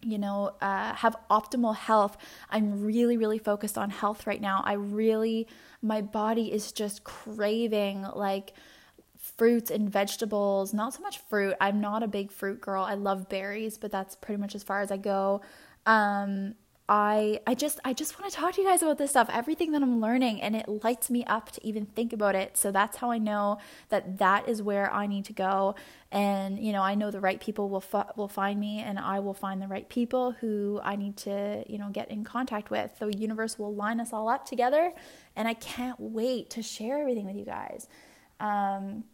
you 0.00 0.16
know, 0.16 0.52
uh, 0.60 0.94
have 0.94 1.16
optimal 1.28 1.74
health. 1.74 2.16
I'm 2.50 2.84
really, 2.84 3.16
really 3.16 3.38
focused 3.38 3.76
on 3.76 3.90
health 3.90 4.28
right 4.28 4.40
now. 4.40 4.62
I 4.64 4.74
really, 4.74 5.48
my 5.82 6.02
body 6.02 6.52
is 6.52 6.70
just 6.70 7.02
craving 7.02 8.06
like 8.14 8.52
fruits 9.38 9.70
and 9.70 9.88
vegetables, 9.90 10.74
not 10.74 10.92
so 10.92 11.00
much 11.00 11.18
fruit. 11.30 11.54
I'm 11.60 11.80
not 11.80 12.02
a 12.02 12.08
big 12.08 12.30
fruit 12.32 12.60
girl. 12.60 12.82
I 12.82 12.94
love 12.94 13.28
berries, 13.28 13.78
but 13.78 13.90
that's 13.90 14.16
pretty 14.16 14.40
much 14.40 14.54
as 14.54 14.64
far 14.64 14.82
as 14.82 14.90
I 14.90 14.96
go. 14.98 15.40
Um, 15.86 16.54
I 16.88 17.40
I 17.46 17.54
just 17.54 17.80
I 17.84 17.92
just 17.92 18.18
want 18.18 18.32
to 18.32 18.36
talk 18.36 18.54
to 18.54 18.62
you 18.62 18.66
guys 18.66 18.82
about 18.82 18.96
this 18.96 19.10
stuff, 19.10 19.28
everything 19.30 19.72
that 19.72 19.82
I'm 19.82 20.00
learning, 20.00 20.40
and 20.40 20.56
it 20.56 20.66
lights 20.82 21.10
me 21.10 21.22
up 21.26 21.52
to 21.52 21.66
even 21.66 21.84
think 21.84 22.14
about 22.14 22.34
it. 22.34 22.56
So 22.56 22.72
that's 22.72 22.96
how 22.96 23.10
I 23.10 23.18
know 23.18 23.58
that 23.90 24.18
that 24.18 24.48
is 24.48 24.62
where 24.62 24.90
I 24.90 25.06
need 25.06 25.26
to 25.26 25.34
go. 25.34 25.74
And 26.10 26.58
you 26.58 26.72
know, 26.72 26.82
I 26.82 26.94
know 26.94 27.10
the 27.10 27.20
right 27.20 27.38
people 27.38 27.68
will 27.68 27.84
will 28.16 28.28
find 28.28 28.58
me, 28.58 28.80
and 28.80 28.98
I 28.98 29.20
will 29.20 29.34
find 29.34 29.60
the 29.60 29.68
right 29.68 29.86
people 29.88 30.32
who 30.32 30.80
I 30.82 30.96
need 30.96 31.18
to 31.18 31.62
you 31.68 31.76
know 31.76 31.90
get 31.90 32.10
in 32.10 32.24
contact 32.24 32.70
with. 32.70 32.98
The 32.98 33.14
universe 33.14 33.58
will 33.58 33.74
line 33.74 34.00
us 34.00 34.14
all 34.14 34.28
up 34.30 34.46
together, 34.46 34.94
and 35.36 35.46
I 35.46 35.54
can't 35.54 36.00
wait 36.00 36.48
to 36.50 36.62
share 36.62 37.00
everything 37.00 37.26
with 37.26 37.36
you 37.36 37.44
guys. 37.44 37.86
Um, 38.40 39.04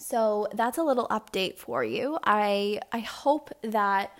so 0.00 0.48
that's 0.54 0.78
a 0.78 0.82
little 0.82 1.06
update 1.08 1.58
for 1.58 1.84
you. 1.84 2.18
I 2.24 2.80
I 2.92 3.00
hope 3.00 3.50
that 3.62 4.12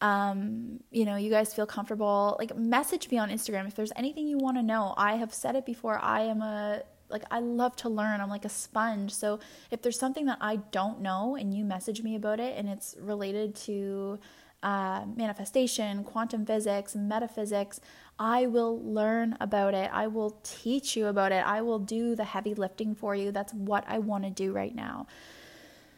um, 0.00 0.80
you 0.90 1.04
know, 1.04 1.16
you 1.16 1.30
guys 1.30 1.52
feel 1.52 1.66
comfortable. 1.66 2.36
Like 2.38 2.56
message 2.56 3.10
me 3.10 3.18
on 3.18 3.30
Instagram 3.30 3.66
if 3.66 3.74
there's 3.74 3.92
anything 3.96 4.28
you 4.28 4.38
want 4.38 4.56
to 4.56 4.62
know. 4.62 4.94
I 4.96 5.16
have 5.16 5.34
said 5.34 5.56
it 5.56 5.66
before. 5.66 5.98
I 5.98 6.22
am 6.22 6.40
a 6.40 6.82
like 7.08 7.24
I 7.30 7.40
love 7.40 7.74
to 7.76 7.88
learn. 7.88 8.20
I'm 8.20 8.28
like 8.28 8.44
a 8.44 8.50
sponge. 8.50 9.12
So 9.12 9.40
if 9.70 9.82
there's 9.82 9.98
something 9.98 10.26
that 10.26 10.38
I 10.40 10.56
don't 10.56 11.00
know 11.00 11.36
and 11.36 11.54
you 11.54 11.64
message 11.64 12.02
me 12.02 12.14
about 12.16 12.38
it 12.38 12.56
and 12.56 12.68
it's 12.68 12.96
related 13.00 13.54
to 13.56 14.18
uh, 14.62 15.04
manifestation, 15.16 16.04
quantum 16.04 16.44
physics, 16.44 16.94
metaphysics, 16.94 17.80
I 18.18 18.46
will 18.46 18.82
learn 18.82 19.36
about 19.40 19.74
it. 19.74 19.90
I 19.92 20.08
will 20.08 20.38
teach 20.42 20.96
you 20.96 21.06
about 21.06 21.30
it. 21.30 21.46
I 21.46 21.62
will 21.62 21.78
do 21.78 22.16
the 22.16 22.24
heavy 22.24 22.54
lifting 22.54 22.94
for 22.94 23.14
you. 23.14 23.30
That's 23.30 23.54
what 23.54 23.84
I 23.86 23.98
want 23.98 24.24
to 24.24 24.30
do 24.30 24.52
right 24.52 24.74
now. 24.74 25.06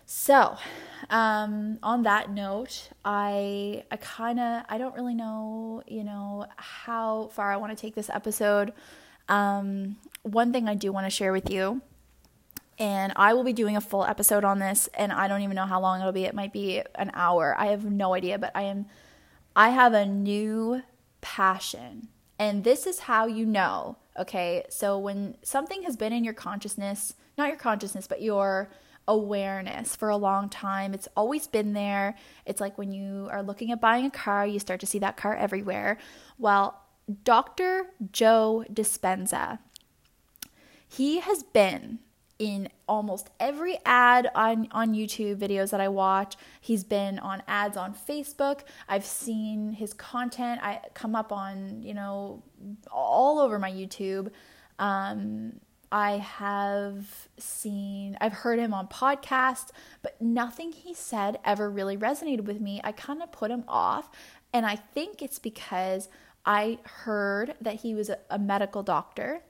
So, 0.05 0.57
um, 1.09 1.79
on 1.83 2.03
that 2.03 2.31
note, 2.31 2.91
I 3.05 3.85
I 3.93 3.97
kind 3.97 4.41
of 4.41 4.65
I 4.69 4.77
don't 4.77 4.95
really 4.97 5.15
know, 5.15 5.83
you 5.87 6.03
know, 6.03 6.47
how 6.57 7.29
far 7.29 7.53
I 7.53 7.57
want 7.57 7.77
to 7.77 7.81
take 7.81 7.95
this 7.95 8.11
episode. 8.11 8.73
Um, 9.29 9.97
one 10.23 10.53
thing 10.53 10.69
I 10.69 10.75
do 10.75 10.91
want 10.91 11.07
to 11.07 11.11
share 11.11 11.33
with 11.33 11.49
you, 11.49 11.81
and 12.77 13.13
I 13.15 13.35
will 13.35 13.45
be 13.45 13.53
doing 13.53 13.77
a 13.77 13.81
full 13.81 14.05
episode 14.05 14.45
on 14.45 14.59
this, 14.59 14.89
and 14.95 15.13
I 15.13 15.29
don't 15.29 15.43
even 15.43 15.55
know 15.55 15.67
how 15.67 15.81
long 15.81 16.01
it'll 16.01 16.13
be. 16.13 16.25
It 16.25 16.35
might 16.35 16.53
be 16.53 16.83
an 16.97 17.13
hour. 17.15 17.55
I 17.57 17.67
have 17.67 17.85
no 17.85 18.13
idea, 18.13 18.37
but 18.37 18.51
I 18.55 18.63
am 18.63 18.87
I 19.55 19.71
have 19.71 19.95
a 19.95 20.05
new 20.05 20.83
passion. 21.21 22.09
And 22.39 22.65
this 22.65 22.87
is 22.87 23.01
how 23.01 23.27
you 23.27 23.45
know, 23.45 23.99
okay? 24.19 24.65
So 24.71 24.99
when 24.99 25.37
something 25.43 25.83
has 25.83 25.97
been 25.97 26.13
in 26.13 26.25
your 26.25 26.35
consciousness, 26.35 27.15
not 27.37 27.49
your 27.49 27.59
consciousness, 27.59 28.07
but 28.07 28.23
your 28.23 28.71
awareness 29.07 29.97
for 29.97 30.09
a 30.09 30.17
long 30.17 30.49
time, 30.49 30.95
it's 30.95 31.09
always 31.17 31.47
been 31.47 31.73
there. 31.73 32.17
It's 32.47 32.61
like 32.61 32.79
when 32.79 32.93
you 32.93 33.29
are 33.31 33.43
looking 33.43 33.73
at 33.73 33.81
buying 33.81 34.07
a 34.07 34.11
car, 34.11 34.47
you 34.47 34.59
start 34.59 34.81
to 34.81 34.87
see 34.87 34.99
that 35.01 35.17
car 35.17 35.37
everywhere. 35.37 35.99
Well, 36.39 36.81
Dr. 37.25 37.87
Joe 38.13 38.65
Dispenza, 38.73 39.59
he 40.89 41.21
has 41.21 41.43
been 41.43 41.99
in 42.41 42.71
almost 42.89 43.29
every 43.39 43.79
ad 43.85 44.31
on, 44.35 44.67
on 44.73 44.95
YouTube 44.95 45.37
videos 45.37 45.71
that 45.71 45.81
I 45.81 45.89
watch. 45.89 46.37
He's 46.61 46.83
been 46.83 47.19
on 47.19 47.43
ads 47.47 47.77
on 47.77 47.95
Facebook. 47.95 48.63
I've 48.89 49.05
seen 49.05 49.73
his 49.73 49.93
content 49.93 50.61
I 50.63 50.81
come 50.95 51.15
up 51.15 51.33
on, 51.33 51.83
you 51.83 51.93
know, 51.93 52.43
all 52.91 53.39
over 53.39 53.59
my 53.59 53.71
YouTube. 53.71 54.31
Um, 54.79 55.61
I 55.93 56.13
have 56.13 57.29
seen, 57.37 58.17
I've 58.23 58.33
heard 58.33 58.59
him 58.59 58.73
on 58.73 58.89
podcasts, 58.89 59.69
but 60.03 60.21
nothing 60.21 60.73
he 60.73 60.95
said 60.95 61.39
ever 61.45 61.69
really 61.69 61.97
resonated 61.97 62.45
with 62.45 62.61
me. 62.61 62.81
I 62.83 62.93
kind 62.93 63.23
of 63.23 63.31
put 63.33 63.51
him 63.51 63.65
off. 63.69 64.09
And 64.55 64.65
I 64.65 64.77
think 64.77 65.21
it's 65.21 65.39
because 65.39 66.09
I 66.47 66.79
heard 66.85 67.55
that 67.61 67.77
he 67.77 67.95
was 67.95 68.09
a, 68.09 68.19
a 68.31 68.39
medical 68.39 68.83
doctor 68.83 69.43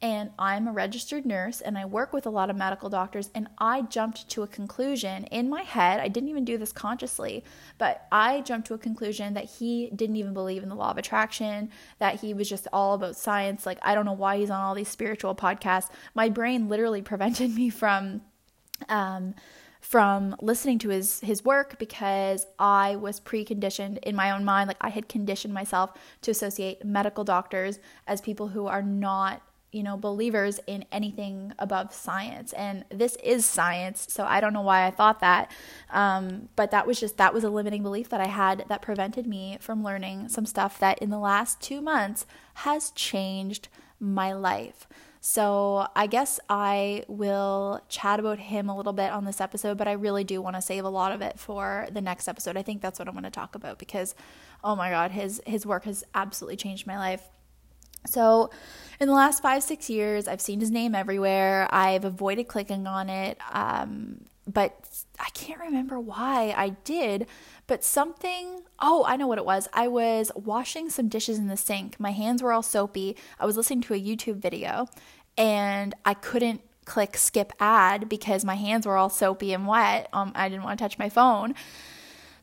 and 0.00 0.30
I'm 0.38 0.68
a 0.68 0.72
registered 0.72 1.26
nurse 1.26 1.60
and 1.60 1.76
I 1.76 1.84
work 1.84 2.12
with 2.12 2.24
a 2.24 2.30
lot 2.30 2.50
of 2.50 2.56
medical 2.56 2.88
doctors 2.88 3.30
and 3.34 3.48
I 3.58 3.82
jumped 3.82 4.28
to 4.30 4.42
a 4.42 4.46
conclusion 4.46 5.24
in 5.24 5.50
my 5.50 5.62
head. 5.62 5.98
I 5.98 6.06
didn't 6.06 6.28
even 6.28 6.44
do 6.44 6.56
this 6.56 6.70
consciously, 6.70 7.42
but 7.78 8.06
I 8.12 8.42
jumped 8.42 8.68
to 8.68 8.74
a 8.74 8.78
conclusion 8.78 9.34
that 9.34 9.44
he 9.44 9.90
didn't 9.94 10.16
even 10.16 10.34
believe 10.34 10.62
in 10.62 10.68
the 10.68 10.76
law 10.76 10.92
of 10.92 10.98
attraction, 10.98 11.70
that 11.98 12.20
he 12.20 12.32
was 12.32 12.48
just 12.48 12.68
all 12.72 12.94
about 12.94 13.16
science. 13.16 13.66
Like 13.66 13.78
I 13.82 13.94
don't 13.94 14.06
know 14.06 14.12
why 14.12 14.38
he's 14.38 14.50
on 14.50 14.60
all 14.60 14.74
these 14.74 14.88
spiritual 14.88 15.34
podcasts. 15.34 15.90
My 16.14 16.28
brain 16.28 16.68
literally 16.68 17.02
prevented 17.02 17.50
me 17.54 17.68
from 17.68 18.22
um 18.88 19.34
from 19.80 20.36
listening 20.40 20.78
to 20.78 20.90
his 20.90 21.20
his 21.20 21.44
work 21.44 21.78
because 21.78 22.46
I 22.58 22.96
was 22.96 23.20
preconditioned 23.20 23.98
in 23.98 24.14
my 24.14 24.30
own 24.30 24.44
mind 24.44 24.68
like 24.68 24.76
I 24.80 24.90
had 24.90 25.08
conditioned 25.08 25.54
myself 25.54 25.92
to 26.22 26.30
associate 26.30 26.84
medical 26.84 27.24
doctors 27.24 27.78
as 28.06 28.20
people 28.20 28.48
who 28.48 28.66
are 28.66 28.82
not 28.82 29.42
you 29.70 29.82
know, 29.82 29.96
believers 29.96 30.60
in 30.66 30.84
anything 30.90 31.52
above 31.58 31.92
science. 31.92 32.52
And 32.54 32.84
this 32.90 33.16
is 33.22 33.44
science. 33.44 34.06
So 34.08 34.24
I 34.24 34.40
don't 34.40 34.52
know 34.52 34.62
why 34.62 34.86
I 34.86 34.90
thought 34.90 35.20
that. 35.20 35.50
Um, 35.90 36.48
but 36.56 36.70
that 36.70 36.86
was 36.86 36.98
just, 36.98 37.18
that 37.18 37.34
was 37.34 37.44
a 37.44 37.50
limiting 37.50 37.82
belief 37.82 38.08
that 38.08 38.20
I 38.20 38.28
had 38.28 38.64
that 38.68 38.82
prevented 38.82 39.26
me 39.26 39.58
from 39.60 39.84
learning 39.84 40.28
some 40.30 40.46
stuff 40.46 40.78
that 40.78 40.98
in 41.00 41.10
the 41.10 41.18
last 41.18 41.60
two 41.60 41.80
months 41.80 42.26
has 42.54 42.90
changed 42.92 43.68
my 44.00 44.32
life. 44.32 44.86
So 45.20 45.88
I 45.96 46.06
guess 46.06 46.38
I 46.48 47.04
will 47.08 47.80
chat 47.88 48.20
about 48.20 48.38
him 48.38 48.68
a 48.68 48.76
little 48.76 48.92
bit 48.92 49.10
on 49.10 49.24
this 49.24 49.40
episode, 49.40 49.76
but 49.76 49.88
I 49.88 49.92
really 49.92 50.24
do 50.24 50.40
want 50.40 50.56
to 50.56 50.62
save 50.62 50.84
a 50.84 50.88
lot 50.88 51.12
of 51.12 51.20
it 51.20 51.38
for 51.38 51.88
the 51.90 52.00
next 52.00 52.28
episode. 52.28 52.56
I 52.56 52.62
think 52.62 52.80
that's 52.80 52.98
what 52.98 53.08
I'm 53.08 53.14
going 53.14 53.24
to 53.24 53.30
talk 53.30 53.54
about 53.54 53.78
because, 53.78 54.14
oh 54.62 54.76
my 54.76 54.90
God, 54.90 55.10
his 55.10 55.42
his 55.44 55.66
work 55.66 55.84
has 55.84 56.04
absolutely 56.14 56.56
changed 56.56 56.86
my 56.86 56.96
life. 56.96 57.28
So, 58.08 58.50
in 59.00 59.06
the 59.06 59.14
last 59.14 59.42
five, 59.42 59.62
six 59.62 59.88
years, 59.88 60.26
I've 60.26 60.40
seen 60.40 60.58
his 60.58 60.70
name 60.70 60.94
everywhere. 60.94 61.68
I've 61.70 62.04
avoided 62.04 62.48
clicking 62.48 62.86
on 62.86 63.08
it, 63.08 63.38
um, 63.52 64.24
but 64.46 64.74
I 65.20 65.30
can't 65.30 65.60
remember 65.60 66.00
why 66.00 66.52
I 66.56 66.70
did. 66.84 67.26
But 67.68 67.84
something, 67.84 68.62
oh, 68.80 69.04
I 69.06 69.16
know 69.16 69.26
what 69.26 69.38
it 69.38 69.44
was. 69.44 69.68
I 69.72 69.86
was 69.88 70.32
washing 70.34 70.90
some 70.90 71.08
dishes 71.08 71.38
in 71.38 71.46
the 71.46 71.56
sink. 71.56 72.00
My 72.00 72.12
hands 72.12 72.42
were 72.42 72.52
all 72.52 72.62
soapy. 72.62 73.16
I 73.38 73.46
was 73.46 73.56
listening 73.56 73.82
to 73.82 73.94
a 73.94 74.00
YouTube 74.00 74.36
video 74.36 74.88
and 75.36 75.94
I 76.04 76.14
couldn't 76.14 76.62
click 76.86 77.18
skip 77.18 77.52
ad 77.60 78.08
because 78.08 78.44
my 78.44 78.54
hands 78.54 78.86
were 78.86 78.96
all 78.96 79.10
soapy 79.10 79.52
and 79.52 79.66
wet. 79.66 80.08
Um, 80.12 80.32
I 80.34 80.48
didn't 80.48 80.64
want 80.64 80.78
to 80.78 80.84
touch 80.84 80.98
my 80.98 81.10
phone. 81.10 81.54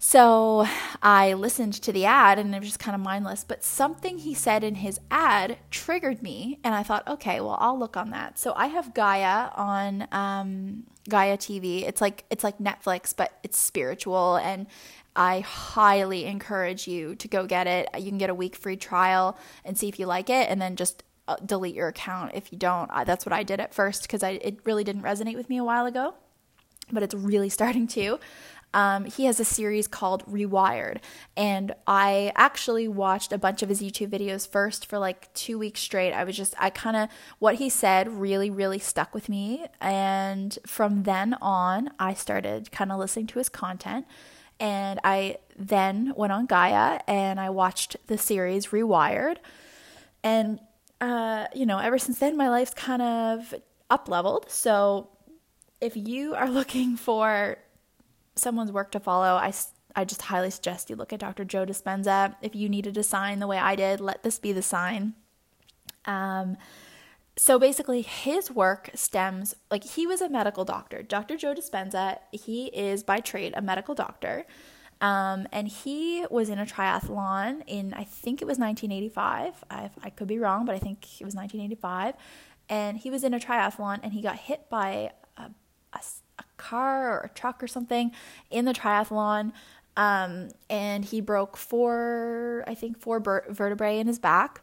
So 0.08 0.68
I 1.02 1.34
listened 1.34 1.74
to 1.82 1.92
the 1.92 2.06
ad 2.06 2.38
and 2.38 2.54
it 2.54 2.60
was 2.60 2.68
just 2.68 2.80
kind 2.80 2.94
of 2.94 3.02
mindless. 3.02 3.44
But 3.44 3.64
something 3.64 4.20
he 4.20 4.36
said 4.36 4.64
in 4.64 4.76
his 4.76 5.00
ad 5.10 5.58
triggered 5.72 6.22
me, 6.22 6.60
and 6.64 6.76
I 6.76 6.84
thought, 6.84 7.08
okay, 7.08 7.42
well, 7.42 7.58
I'll 7.60 7.78
look 7.80 7.98
on 7.98 8.12
that. 8.12 8.38
So 8.38 8.54
I 8.56 8.68
have 8.68 8.94
Gaia 8.94 9.50
on 9.56 10.08
um, 10.12 10.84
Gaia 11.10 11.40
TV. 11.40 11.82
It's 11.88 12.02
like 12.02 12.24
it's 12.30 12.44
like 12.44 12.60
Netflix, 12.60 13.16
but 13.18 13.40
it's 13.42 13.58
spiritual, 13.58 14.36
and 14.36 14.68
I 15.16 15.40
highly 15.40 16.26
encourage 16.26 16.88
you 16.88 17.16
to 17.16 17.28
go 17.28 17.48
get 17.48 17.66
it. 17.66 17.90
You 17.98 18.10
can 18.10 18.20
get 18.20 18.30
a 18.30 18.36
week 18.36 18.56
free 18.56 18.78
trial 18.78 19.40
and 19.66 19.76
see 19.76 19.90
if 19.90 19.98
you 19.98 20.06
like 20.06 20.30
it, 20.30 20.48
and 20.52 20.62
then 20.62 20.76
just 20.76 21.04
uh, 21.28 21.38
delete 21.44 21.74
your 21.74 21.88
account 21.88 22.34
if 22.36 22.52
you 22.52 22.60
don't. 22.60 22.92
That's 23.08 23.26
what 23.26 23.34
I 23.34 23.42
did 23.42 23.60
at 23.60 23.74
first 23.74 24.04
because 24.04 24.22
it 24.22 24.60
really 24.66 24.84
didn't 24.84 25.02
resonate 25.02 25.36
with 25.36 25.50
me 25.50 25.58
a 25.58 25.64
while 25.64 25.88
ago, 25.88 26.14
but 26.92 27.02
it's 27.02 27.16
really 27.16 27.50
starting 27.60 27.88
to. 27.88 28.20
Um, 28.76 29.06
he 29.06 29.24
has 29.24 29.40
a 29.40 29.46
series 29.46 29.88
called 29.88 30.26
Rewired, 30.26 30.98
and 31.38 31.74
I 31.88 32.34
actually 32.36 32.90
watched 32.90 33.32
a 33.32 33.38
bunch 33.38 33.64
of 33.64 33.70
his 33.70 33.82
YouTube 33.82 34.10
videos 34.10 34.46
first 34.46 34.86
for 34.86 35.00
like 35.00 35.34
two 35.34 35.58
weeks 35.58 35.80
straight. 35.80 36.12
I 36.12 36.26
was 36.26 36.36
just, 36.36 36.54
I 36.60 36.70
kind 36.72 36.98
of, 36.98 37.10
what 37.40 37.56
he 37.56 37.70
said 37.70 38.12
really, 38.12 38.50
really 38.50 38.78
stuck 38.80 39.14
with 39.14 39.30
me. 39.30 39.66
And 39.80 40.60
from 40.68 41.04
then 41.04 41.36
on, 41.36 41.90
I 42.00 42.14
started 42.14 42.70
kind 42.74 42.92
of 42.92 43.00
listening 43.00 43.28
to 43.28 43.40
his 43.40 43.48
content. 43.48 44.06
And 44.60 45.00
I 45.06 45.38
then 45.58 46.14
went 46.16 46.34
on 46.34 46.46
Gaia 46.46 47.00
and 47.08 47.40
I 47.40 47.50
watched 47.52 47.96
the 48.08 48.18
series 48.18 48.68
Rewired. 48.68 49.38
And, 50.22 50.60
uh, 51.00 51.48
you 51.56 51.66
know, 51.66 51.78
ever 51.78 51.98
since 51.98 52.20
then, 52.20 52.36
my 52.36 52.50
life's 52.50 52.74
kind 52.74 53.02
of 53.02 53.54
up 53.90 54.10
leveled. 54.10 54.50
So 54.50 55.10
if 55.80 55.96
you 55.96 56.36
are 56.36 56.50
looking 56.60 56.98
for 56.98 57.58
someone's 58.36 58.72
work 58.72 58.92
to 58.92 59.00
follow, 59.00 59.36
I, 59.36 59.54
I 59.96 60.06
just 60.06 60.24
highly 60.24 60.52
suggest 60.52 60.90
you 60.90 60.96
look 60.96 61.14
at 61.14 61.20
Dr. 61.20 61.46
Joe 61.46 61.66
Dispenza. 61.66 62.36
If 62.42 62.56
you 62.56 62.70
needed 62.70 62.98
a 62.98 63.04
sign 63.04 63.40
the 63.40 63.48
way 63.48 63.58
I 63.58 63.76
did, 63.76 64.00
let 64.00 64.24
this 64.24 64.40
be 64.40 64.52
the 64.52 64.62
sign. 64.62 65.14
Um, 66.06 66.58
so 67.38 67.60
basically, 67.60 68.02
his 68.02 68.50
work 68.50 68.90
stems 68.94 69.56
like 69.70 69.84
he 69.84 70.08
was 70.08 70.22
a 70.22 70.30
medical 70.30 70.64
doctor. 70.64 71.02
Dr. 71.04 71.36
Joe 71.36 71.54
Dispenza, 71.54 72.20
he 72.32 72.68
is 72.68 73.04
by 73.04 73.20
trade 73.20 73.54
a 73.56 73.62
medical 73.62 73.96
doctor. 73.96 74.46
Um, 75.02 75.46
and 75.52 75.68
he 75.68 76.26
was 76.32 76.50
in 76.50 76.58
a 76.58 76.66
triathlon 76.66 77.64
in, 77.68 77.94
I 77.94 78.06
think 78.06 78.42
it 78.42 78.46
was 78.46 78.58
1985. 78.58 79.66
I, 79.70 79.90
I 80.02 80.10
could 80.10 80.28
be 80.28 80.40
wrong, 80.40 80.66
but 80.66 80.76
I 80.76 80.80
think 80.80 81.04
it 81.20 81.26
was 81.26 81.36
1985. 81.36 82.16
And 82.70 82.98
he 82.98 83.12
was 83.12 83.26
in 83.26 83.34
a 83.34 83.40
triathlon 83.40 84.00
and 84.02 84.14
he 84.14 84.22
got 84.22 84.38
hit 84.38 84.70
by 84.70 85.12
a, 85.38 85.42
a 85.44 85.52
a 85.96 86.00
car 86.70 87.12
or 87.12 87.20
a 87.26 87.30
truck 87.30 87.62
or 87.62 87.68
something 87.68 88.12
in 88.50 88.66
the 88.66 88.74
triathlon. 88.74 89.52
Um, 89.98 90.50
and 90.70 91.06
he 91.06 91.22
broke 91.22 91.56
four, 91.56 92.64
I 92.68 92.76
think, 92.76 93.00
four 93.00 93.20
ber- 93.20 93.46
vertebrae 93.50 94.00
in 94.00 94.08
his 94.08 94.20
back. 94.20 94.62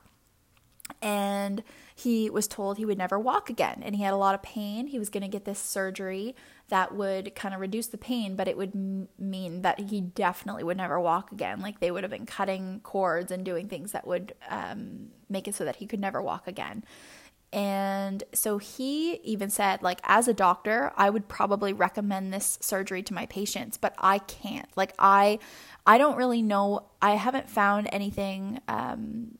And 1.00 1.62
he 1.94 2.28
was 2.28 2.47
told 2.47 2.76
he 2.76 2.85
would 2.85 2.99
never 2.99 3.18
walk 3.18 3.49
again. 3.49 3.82
And 3.82 3.97
he 3.97 4.02
had 4.02 4.12
a 4.12 4.16
lot 4.16 4.35
of 4.35 4.42
pain. 4.42 4.88
He 4.88 4.99
was 4.99 5.09
going 5.09 5.23
to 5.23 5.28
get 5.28 5.44
this 5.44 5.59
surgery 5.59 6.35
that 6.68 6.94
would 6.94 7.35
kind 7.35 7.54
of 7.54 7.61
reduce 7.61 7.88
the 7.88 7.99
pain, 7.99 8.35
but 8.35 8.49
it 8.49 8.56
would 8.56 8.75
m- 8.75 9.09
mean 9.18 9.62
that 9.62 9.78
he 9.78 10.00
definitely 10.00 10.64
would 10.64 10.76
never 10.76 10.99
walk 10.99 11.30
again. 11.30 11.61
Like 11.61 11.80
they 11.80 11.90
would 11.90 12.02
have 12.02 12.11
been 12.11 12.26
cutting 12.26 12.80
cords 12.82 13.30
and 13.30 13.44
doing 13.44 13.68
things 13.68 13.92
that 13.92 14.06
would 14.06 14.35
um, 14.49 15.09
make 15.28 15.47
it 15.47 15.54
so 15.54 15.64
that 15.64 15.76
he 15.76 15.87
could 15.87 16.00
never 16.00 16.21
walk 16.23 16.49
again. 16.49 16.85
And 17.53 18.25
so 18.33 18.57
he 18.57 19.17
even 19.17 19.51
said, 19.51 19.83
like, 19.83 20.01
as 20.05 20.27
a 20.27 20.33
doctor, 20.33 20.91
I 20.97 21.11
would 21.11 21.29
probably 21.29 21.75
recommend 21.75 22.33
this 22.33 22.59
surgery 22.62 23.03
to 23.03 23.15
my 23.15 23.27
patients, 23.27 23.77
but 23.77 23.95
I 23.99 24.21
can't. 24.21 24.69
Like, 24.75 24.95
I, 24.99 25.38
I 25.87 25.99
don't 25.99 26.17
really 26.17 26.41
know. 26.41 26.87
I 27.03 27.17
haven't 27.17 27.51
found 27.51 27.91
anything 27.93 28.61
um, 28.69 29.37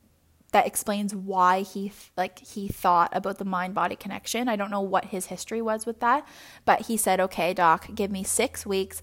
that 0.51 0.67
explains 0.67 1.15
why 1.15 1.61
he 1.61 1.91
like 2.15 2.37
he 2.39 2.67
thought 2.67 3.09
about 3.11 3.39
the 3.39 3.45
mind 3.45 3.73
body 3.73 3.95
connection. 3.95 4.47
I 4.47 4.55
don't 4.55 4.69
know 4.69 4.81
what 4.81 5.05
his 5.05 5.25
history 5.25 5.61
was 5.61 5.85
with 5.87 5.99
that, 5.99 6.25
but 6.63 6.81
he 6.81 6.95
said, 6.95 7.19
"Okay, 7.19 7.53
doc, 7.53 7.89
give 7.95 8.11
me 8.11 8.23
6 8.23 8.65
weeks." 8.65 9.01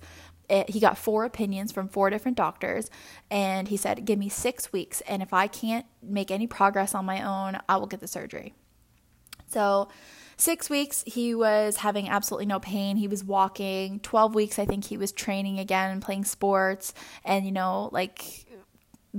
It, 0.48 0.70
he 0.70 0.80
got 0.80 0.98
four 0.98 1.24
opinions 1.24 1.72
from 1.72 1.88
four 1.88 2.10
different 2.10 2.36
doctors 2.36 2.90
and 3.30 3.68
he 3.68 3.76
said, 3.76 4.04
"Give 4.04 4.18
me 4.18 4.28
6 4.28 4.72
weeks 4.72 5.00
and 5.02 5.22
if 5.22 5.32
I 5.32 5.48
can't 5.48 5.86
make 6.02 6.30
any 6.30 6.46
progress 6.46 6.94
on 6.94 7.04
my 7.04 7.22
own, 7.22 7.60
I 7.68 7.76
will 7.76 7.86
get 7.86 8.00
the 8.00 8.08
surgery." 8.08 8.54
So, 9.50 9.88
six 10.36 10.70
weeks, 10.70 11.02
he 11.06 11.34
was 11.34 11.76
having 11.76 12.08
absolutely 12.08 12.46
no 12.46 12.60
pain. 12.60 12.96
He 12.96 13.08
was 13.08 13.24
walking. 13.24 14.00
12 14.00 14.34
weeks, 14.34 14.58
I 14.58 14.64
think 14.64 14.84
he 14.84 14.96
was 14.96 15.12
training 15.12 15.58
again, 15.58 16.00
playing 16.00 16.24
sports. 16.24 16.94
And, 17.24 17.44
you 17.44 17.52
know, 17.52 17.90
like 17.92 18.46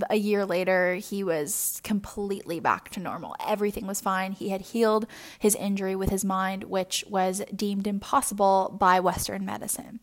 a 0.09 0.15
year 0.15 0.45
later, 0.45 0.95
he 0.95 1.23
was 1.23 1.81
completely 1.83 2.59
back 2.59 2.89
to 2.91 2.99
normal. 2.99 3.35
Everything 3.45 3.87
was 3.87 3.99
fine. 3.99 4.31
He 4.31 4.49
had 4.49 4.61
healed 4.61 5.05
his 5.37 5.55
injury 5.55 5.95
with 5.95 6.09
his 6.09 6.23
mind, 6.23 6.63
which 6.65 7.03
was 7.09 7.41
deemed 7.53 7.87
impossible 7.87 8.75
by 8.79 8.99
Western 8.99 9.45
medicine. 9.45 9.99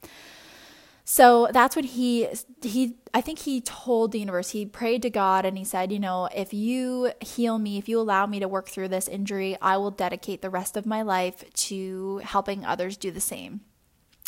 So 1.11 1.49
that's 1.51 1.75
when 1.75 1.87
he 1.87 2.29
he 2.61 2.97
I 3.15 3.23
think 3.23 3.39
he 3.39 3.63
told 3.63 4.13
the 4.13 4.19
universe 4.19 4.51
he 4.51 4.67
prayed 4.67 5.01
to 5.01 5.11
God 5.11 5.47
and 5.47 5.57
he 5.57 5.65
said, 5.65 5.91
you 5.91 5.99
know, 5.99 6.29
if 6.37 6.53
you 6.53 7.13
heal 7.23 7.59
me, 7.59 7.79
if 7.79 7.89
you 7.89 7.99
allow 7.99 8.27
me 8.27 8.41
to 8.41 8.47
work 8.47 8.69
through 8.69 8.89
this 8.89 9.09
injury, 9.09 9.57
I 9.63 9.79
will 9.79 9.91
dedicate 9.91 10.43
the 10.43 10.51
rest 10.51 10.77
of 10.77 10.85
my 10.85 11.01
life 11.01 11.43
to 11.69 12.19
helping 12.19 12.63
others 12.63 12.99
do 12.99 13.11
the 13.11 13.23
same. 13.23 13.63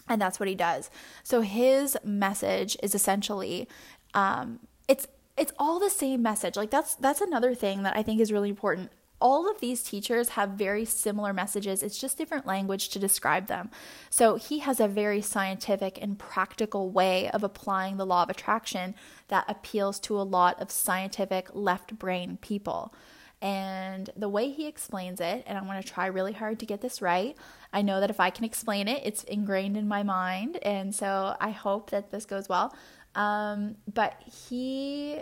And 0.09 0.19
that's 0.19 0.41
what 0.41 0.49
he 0.49 0.55
does. 0.55 0.89
So 1.23 1.43
his 1.43 1.99
message 2.03 2.79
is 2.83 2.95
essentially 2.95 3.69
um, 4.15 4.61
it's 4.89 5.07
it's 5.37 5.53
all 5.59 5.81
the 5.81 5.91
same 5.91 6.23
message. 6.23 6.57
Like 6.57 6.71
that's 6.71 6.95
that's 6.95 7.21
another 7.21 7.55
thing 7.55 7.83
that 7.83 7.95
I 7.95 8.03
think 8.03 8.23
is 8.23 8.33
really 8.33 8.49
important 8.49 8.91
all 9.21 9.51
of 9.51 9.61
these 9.61 9.83
teachers 9.83 10.31
have 10.31 10.51
very 10.51 10.85
similar 10.85 11.33
messages. 11.33 11.83
It's 11.83 11.99
just 11.99 12.17
different 12.17 12.47
language 12.47 12.89
to 12.91 12.99
describe 12.99 13.47
them. 13.47 13.71
So 14.09 14.37
he 14.37 14.61
has 14.61 14.81
a 14.81 14.89
very 14.89 15.21
scientific 15.21 15.99
and 16.01 16.19
practical 16.19 16.91
way 16.91 17.31
of 17.31 17.45
applying 17.45 17.97
the 17.97 18.07
law 18.07 18.23
of 18.23 18.31
attraction 18.31 18.95
that 19.29 19.45
appeals 19.49 20.01
to 20.01 20.19
a 20.19 20.23
lot 20.23 20.61
of 20.61 20.71
scientific 20.71 21.49
left 21.53 21.99
brain 21.99 22.39
people. 22.41 22.95
And 23.43 24.11
the 24.17 24.29
way 24.29 24.51
he 24.51 24.67
explains 24.67 25.21
it, 25.21 25.45
and 25.47 25.57
I'm 25.57 25.65
going 25.65 25.81
to 25.81 25.89
try 25.89 26.07
really 26.07 26.35
hard 26.35 26.59
to 26.61 26.67
get 26.67 26.83
this 26.83 27.01
right. 27.01 27.37
I 27.73 27.81
know 27.81 28.01
that 28.01 28.11
if 28.11 28.21
I 28.21 28.29
can 28.31 28.45
explain 28.45 28.87
it, 28.87 29.01
it's 29.05 29.25
ingrained 29.25 29.77
in 29.77 29.89
my 29.89 30.03
mind. 30.03 30.59
And 30.63 30.95
so 30.95 31.37
I 31.41 31.51
hope 31.51 31.91
that 31.91 32.11
this 32.11 32.27
goes 32.27 32.49
well. 32.49 32.75
Um, 33.15 33.77
but 33.93 34.23
he 34.49 35.21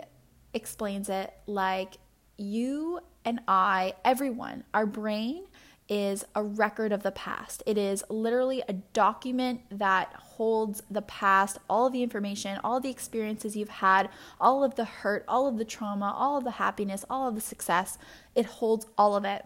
explains 0.53 1.09
it 1.09 1.33
like 1.47 1.97
you 2.39 2.99
and 3.25 3.41
I, 3.47 3.93
everyone, 4.03 4.63
our 4.73 4.85
brain 4.85 5.45
is 5.89 6.23
a 6.35 6.43
record 6.43 6.91
of 6.91 7.01
the 7.01 7.11
past. 7.11 7.63
It 7.65 7.77
is 7.77 8.03
literally 8.09 8.63
a 8.67 8.73
document 8.73 9.61
that 9.71 10.13
holds 10.13 10.83
the 10.89 11.01
past, 11.01 11.57
all 11.67 11.87
of 11.87 11.93
the 11.93 12.03
information, 12.03 12.59
all 12.63 12.79
the 12.79 12.91
experiences 12.91 13.55
you've 13.55 13.69
had, 13.69 14.09
all 14.39 14.63
of 14.63 14.75
the 14.75 14.85
hurt, 14.85 15.25
all 15.27 15.47
of 15.47 15.57
the 15.57 15.65
trauma, 15.65 16.13
all 16.15 16.37
of 16.37 16.43
the 16.43 16.51
happiness, 16.51 17.03
all 17.09 17.27
of 17.27 17.33
the 17.33 17.41
success. 17.41 17.97
It 18.35 18.45
holds 18.45 18.85
all 18.97 19.15
of 19.15 19.25
it. 19.25 19.45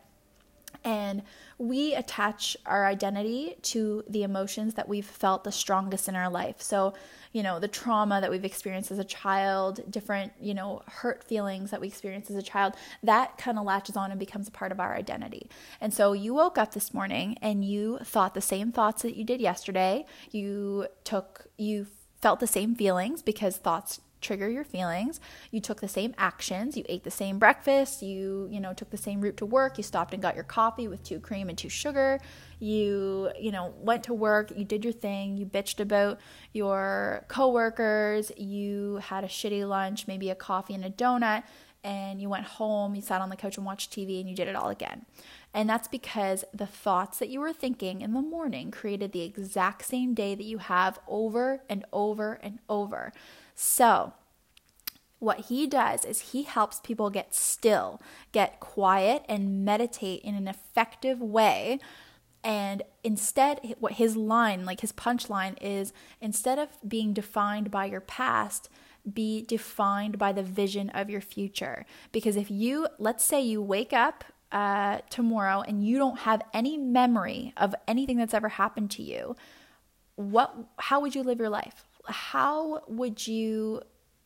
And 0.84 1.24
we 1.58 1.96
attach 1.96 2.58
our 2.66 2.86
identity 2.86 3.56
to 3.62 4.04
the 4.10 4.24
emotions 4.24 4.74
that 4.74 4.90
we've 4.90 5.06
felt 5.06 5.46
the 5.46 5.52
strongest 5.52 6.10
in 6.10 6.16
our 6.16 6.30
life. 6.30 6.62
So 6.62 6.94
you 7.34 7.42
know, 7.44 7.60
the 7.60 7.68
trauma 7.68 8.22
that 8.22 8.32
we've 8.32 8.46
experienced 8.46 8.92
as 8.92 9.00
a 9.00 9.04
child, 9.04 9.82
different, 9.92 10.32
you 10.40 10.54
know, 10.54 10.84
hurt 10.88 11.24
feelings 11.24 11.72
that 11.72 11.82
we 11.82 11.88
experienced 11.88 12.30
as 12.30 12.38
a 12.38 12.44
child, 12.44 12.76
that 13.02 13.38
kind 13.38 13.58
of 13.58 13.66
latches 13.66 13.98
on 13.98 14.12
and 14.12 14.20
becomes 14.20 14.48
a 14.48 14.52
part 14.52 14.72
of 14.72 14.80
our 14.80 14.96
identity. 14.96 15.50
And 15.82 15.94
so 15.94 16.14
you 16.14 16.36
woke 16.36 16.58
up 16.58 16.74
this 16.74 16.94
morning 16.94 17.38
and 17.42 17.66
you 17.66 17.98
thought 18.04 18.36
the 18.36 18.42
same 18.42 18.72
thoughts 18.72 19.02
that 19.02 19.18
you 19.18 19.26
did 19.26 19.42
yesterday. 19.42 20.06
You 20.32 20.88
took, 21.04 21.48
you 21.58 21.88
felt 22.22 22.40
the 22.40 22.48
same 22.48 22.76
feelings 22.76 23.24
because 23.24 23.58
thoughts 23.58 24.00
trigger 24.24 24.50
your 24.50 24.64
feelings. 24.64 25.20
You 25.52 25.60
took 25.60 25.82
the 25.82 25.88
same 25.88 26.16
actions. 26.18 26.76
You 26.76 26.84
ate 26.90 27.04
the 27.04 27.12
same 27.12 27.38
breakfast. 27.38 28.02
You, 28.02 28.48
you 28.50 28.60
know, 28.60 28.74
took 28.74 28.90
the 28.90 28.98
same 28.98 29.22
route 29.22 29.38
to 29.38 29.46
work. 29.46 29.78
You 29.78 29.84
stopped 29.84 30.14
and 30.14 30.24
got 30.24 30.36
your 30.36 30.44
coffee 30.44 30.88
with 30.88 31.04
two 31.04 31.20
cream 31.20 31.50
and 31.50 31.58
two 31.58 31.70
sugar. 31.70 32.20
You, 32.60 33.32
you 33.40 33.52
know, 33.52 33.74
went 33.80 34.04
to 34.06 34.14
work. 34.14 34.52
You 34.56 34.66
did 34.66 34.84
your 34.84 34.94
thing. 34.94 35.38
You 35.38 35.46
bitched 35.46 35.80
about 35.80 36.20
your 36.54 37.26
coworkers. 37.28 38.32
You 38.38 39.02
had 39.04 39.24
a 39.24 39.28
shitty 39.28 39.68
lunch, 39.68 40.08
maybe 40.08 40.30
a 40.30 40.36
coffee 40.36 40.74
and 40.74 40.86
a 40.86 40.90
donut, 40.90 41.44
and 41.84 42.22
you 42.22 42.30
went 42.30 42.46
home. 42.46 42.96
You 42.96 43.02
sat 43.02 43.22
on 43.22 43.30
the 43.30 43.36
couch 43.36 43.58
and 43.58 43.66
watched 43.66 43.92
TV, 43.92 44.20
and 44.20 44.30
you 44.30 44.36
did 44.36 44.48
it 44.48 44.56
all 44.56 44.70
again. 44.70 45.06
And 45.54 45.70
that's 45.70 45.88
because 45.88 46.46
the 46.54 46.66
thoughts 46.66 47.20
that 47.20 47.30
you 47.30 47.40
were 47.40 47.54
thinking 47.54 48.02
in 48.02 48.14
the 48.14 48.22
morning 48.22 48.72
created 48.72 49.12
the 49.12 49.22
exact 49.22 49.86
same 49.86 50.14
day 50.14 50.34
that 50.36 50.44
you 50.44 50.58
have 50.58 51.00
over 51.08 51.62
and 51.70 51.86
over 51.94 52.40
and 52.42 52.60
over. 52.70 53.12
So, 53.56 54.14
what 55.20 55.46
he 55.46 55.68
does 55.68 56.04
is 56.04 56.32
he 56.32 56.44
helps 56.44 56.82
people 56.82 57.10
get 57.10 57.34
still, 57.34 58.02
get 58.32 58.60
quiet, 58.60 59.24
and 59.30 59.64
meditate 59.64 60.22
in 60.22 60.36
an 60.36 60.48
effective 60.48 61.22
way. 61.22 61.80
And 62.44 62.84
instead, 63.06 63.76
what 63.80 63.94
his 63.94 64.18
line, 64.18 64.66
like 64.66 64.82
his 64.82 64.92
punchline, 64.92 65.56
is 65.62 65.94
instead 66.20 66.60
of 66.60 66.70
being 66.86 67.14
defined 67.14 67.72
by 67.72 67.86
your 67.86 68.02
past, 68.02 68.70
be 69.12 69.42
defined 69.42 70.18
by 70.18 70.32
the 70.32 70.44
vision 70.44 70.90
of 70.92 71.10
your 71.10 71.22
future. 71.22 71.86
Because 72.12 72.36
if 72.36 72.50
you, 72.50 72.88
let's 73.00 73.26
say 73.26 73.42
you 73.42 73.62
wake 73.62 73.94
up 73.94 74.24
uh, 74.52 75.00
tomorrow 75.10 75.62
and 75.62 75.86
you 75.86 75.98
don't 75.98 76.20
have 76.20 76.42
any 76.54 76.78
memory 76.78 77.54
of 77.58 77.74
anything 77.88 78.18
that's 78.18 78.34
ever 78.34 78.50
happened 78.50 78.92
to 78.92 79.04
you, 79.04 79.36
what, 80.16 80.56
how 80.78 81.02
would 81.02 81.16
you 81.16 81.24
live 81.24 81.40
your 81.40 81.50
life? 81.50 81.86
how 82.06 82.82
would 82.88 83.26
you, 83.28 83.82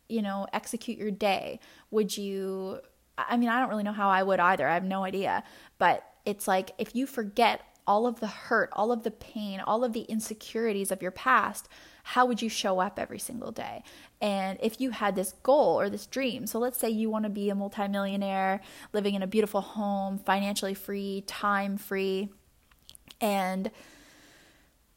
you 0.09 0.21
know, 0.21 0.47
execute 0.53 0.97
your 0.97 1.11
day? 1.11 1.59
Would 1.91 2.17
you, 2.17 2.79
I 3.17 3.37
mean, 3.37 3.49
I 3.49 3.59
don't 3.59 3.69
really 3.69 3.83
know 3.83 3.91
how 3.91 4.09
I 4.09 4.23
would 4.23 4.39
either. 4.39 4.67
I 4.67 4.73
have 4.73 4.83
no 4.83 5.03
idea. 5.03 5.43
But 5.77 6.03
it's 6.25 6.47
like 6.47 6.71
if 6.77 6.95
you 6.95 7.05
forget 7.05 7.61
all 7.85 8.05
of 8.05 8.19
the 8.19 8.27
hurt, 8.27 8.69
all 8.73 8.91
of 8.91 9.03
the 9.03 9.11
pain, 9.11 9.61
all 9.61 9.83
of 9.83 9.93
the 9.93 10.01
insecurities 10.01 10.91
of 10.91 11.01
your 11.01 11.11
past, 11.11 11.69
how 12.03 12.25
would 12.25 12.41
you 12.41 12.49
show 12.49 12.79
up 12.79 12.99
every 12.99 13.19
single 13.19 13.51
day? 13.51 13.83
And 14.19 14.57
if 14.61 14.81
you 14.81 14.91
had 14.91 15.15
this 15.15 15.33
goal 15.43 15.79
or 15.79 15.89
this 15.89 16.07
dream, 16.07 16.47
so 16.47 16.57
let's 16.59 16.79
say 16.79 16.89
you 16.89 17.09
want 17.09 17.25
to 17.25 17.29
be 17.29 17.49
a 17.49 17.55
multimillionaire, 17.55 18.61
living 18.93 19.13
in 19.13 19.21
a 19.21 19.27
beautiful 19.27 19.61
home, 19.61 20.17
financially 20.17 20.73
free, 20.73 21.23
time 21.27 21.77
free, 21.77 22.29
and 23.21 23.69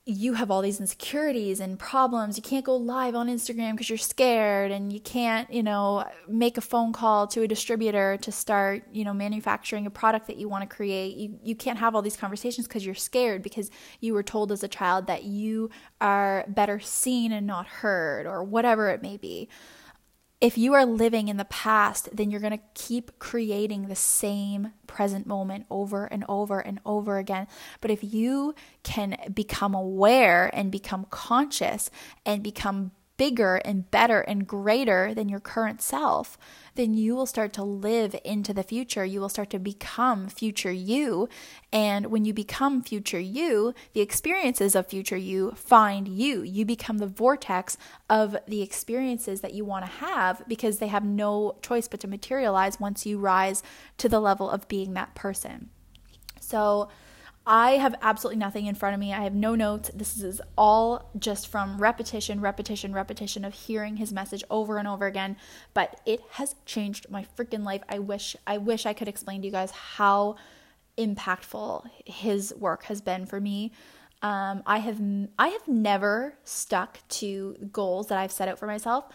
you 0.07 0.33
have 0.33 0.51
all 0.51 0.63
these 0.63 0.81
insecurities 0.81 1.61
and 1.61 1.79
problems. 1.79 2.37
You 2.37 2.43
can't 2.43 2.65
go 2.65 2.75
live 2.75 3.15
on 3.15 3.29
Instagram 3.29 3.73
because 3.73 3.89
you're 3.89 3.99
scared 3.99 4.71
and 4.71 4.93
you 4.93 4.99
can't, 4.99 5.53
you 5.53 5.63
know, 5.63 6.05
make 6.27 6.57
a 6.57 6.63
phone 6.63 6.93
call 6.93 7.27
to 7.29 7.43
a 7.43 7.49
distributor 7.49 8.17
to 8.23 8.33
start, 8.33 8.85
you 8.93 9.05
know, 9.05 9.13
manufacturing 9.13 9.87
a 9.87 9.91
product 9.91 10.27
that 10.29 10.37
you 10.37 10.49
want 10.49 10.69
to 10.69 10.75
create. 10.75 11.17
You 11.17 11.39
you 11.45 11.55
can't 11.55 11.79
have 11.79 11.95
all 11.95 12.03
these 12.03 12.17
conversations 12.17 12.67
because 12.67 12.85
you're 12.85 12.95
scared 12.95 13.43
because 13.43 13.71
you 14.01 14.15
were 14.15 14.23
told 14.23 14.51
as 14.53 14.63
a 14.63 14.69
child 14.69 15.07
that 15.07 15.25
you 15.25 15.71
are 16.01 16.45
better 16.49 16.81
seen 16.81 17.31
and 17.31 17.47
not 17.47 17.67
heard 17.67 18.27
or 18.27 18.43
whatever 18.43 18.89
it 18.89 19.03
may 19.03 19.19
be 19.19 19.49
if 20.41 20.57
you 20.57 20.73
are 20.73 20.87
living 20.87 21.29
in 21.29 21.37
the 21.37 21.45
past, 21.45 22.09
then 22.17 22.31
you're 22.31 22.41
going 22.41 22.57
to 22.57 22.65
keep 22.75 23.19
creating 23.19 23.89
the 23.89 23.97
same 23.97 24.73
present 24.87 25.27
moment 25.27 25.67
over 25.71 26.07
and 26.07 26.25
over 26.29 26.61
and 26.61 26.81
over 26.87 27.19
again. 27.19 27.47
But 27.81 27.91
if 27.91 28.03
you 28.03 28.55
can 28.83 29.17
become 29.35 29.75
aware 29.75 30.51
and 30.55 30.73
become 30.73 31.07
conscious 31.11 31.91
and 32.25 32.43
become 32.43 32.93
bigger 33.19 33.57
and 33.57 33.91
better 33.91 34.23
and 34.23 34.47
greater 34.47 35.13
than 35.13 35.29
your 35.29 35.41
current 35.41 35.83
self, 35.83 36.39
then 36.81 36.95
you 36.95 37.15
will 37.15 37.27
start 37.27 37.53
to 37.53 37.63
live 37.63 38.17
into 38.25 38.55
the 38.55 38.63
future. 38.63 39.05
You 39.05 39.21
will 39.21 39.29
start 39.29 39.51
to 39.51 39.59
become 39.59 40.29
future 40.29 40.73
you. 40.73 41.29
And 41.71 42.07
when 42.07 42.25
you 42.25 42.33
become 42.33 42.83
future 42.83 43.21
you, 43.21 43.75
the 43.93 44.01
experiences 44.01 44.75
of 44.75 44.87
future 44.87 45.17
you 45.17 45.51
find 45.53 46.09
you. 46.09 46.41
You 46.43 46.65
become 46.65 46.97
the 46.97 47.07
vortex 47.07 47.77
of 48.09 48.35
the 48.49 48.63
experiences 48.63 49.43
that 49.43 49.53
you 49.53 49.63
want 49.63 49.85
to 49.85 49.91
have 49.91 50.43
because 50.49 50.79
they 50.79 50.87
have 50.87 51.05
no 51.05 51.59
choice 51.61 51.87
but 51.87 52.01
to 52.01 52.09
materialize 52.09 52.81
once 52.81 53.05
you 53.05 53.19
rise 53.19 53.63
to 53.99 54.09
the 54.09 54.21
level 54.21 54.49
of 54.49 54.67
being 54.67 54.95
that 54.95 55.15
person. 55.15 55.69
So, 56.41 56.89
I 57.53 57.79
have 57.79 57.97
absolutely 58.01 58.39
nothing 58.39 58.67
in 58.67 58.77
front 58.77 58.95
of 58.95 59.01
me. 59.01 59.13
I 59.13 59.25
have 59.25 59.35
no 59.35 59.57
notes. 59.57 59.91
This 59.93 60.23
is 60.23 60.41
all 60.57 61.11
just 61.19 61.49
from 61.49 61.79
repetition, 61.79 62.41
repetition, 62.41 62.93
repetition 62.93 63.45
of 63.45 63.55
hearing 63.55 63.97
his 63.97 64.13
message 64.13 64.45
over 64.51 64.79
and 64.79 64.87
over 64.87 65.05
again. 65.05 65.37
But 65.75 66.01
it 66.07 66.21
has 66.35 66.55
changed 66.65 67.11
my 67.11 67.27
freaking 67.37 67.65
life. 67.65 67.83
I 67.89 67.99
wish 67.99 68.37
I 68.47 68.59
wish 68.59 68.87
I 68.87 68.93
could 68.93 69.09
explain 69.09 69.41
to 69.41 69.49
you 69.49 69.53
guys 69.53 69.73
how 69.73 70.37
impactful 70.97 71.91
his 72.05 72.55
work 72.57 72.85
has 72.85 73.01
been 73.01 73.27
for 73.27 73.41
me. 73.41 73.73
Um, 74.23 74.63
I 74.65 74.79
have 74.79 75.01
I 75.37 75.49
have 75.49 75.67
never 75.67 76.37
stuck 76.45 77.01
to 77.09 77.57
goals 77.73 78.07
that 78.09 78.19
I've 78.19 78.31
set 78.31 78.47
out 78.47 78.61
for 78.61 78.69
myself 78.69 79.07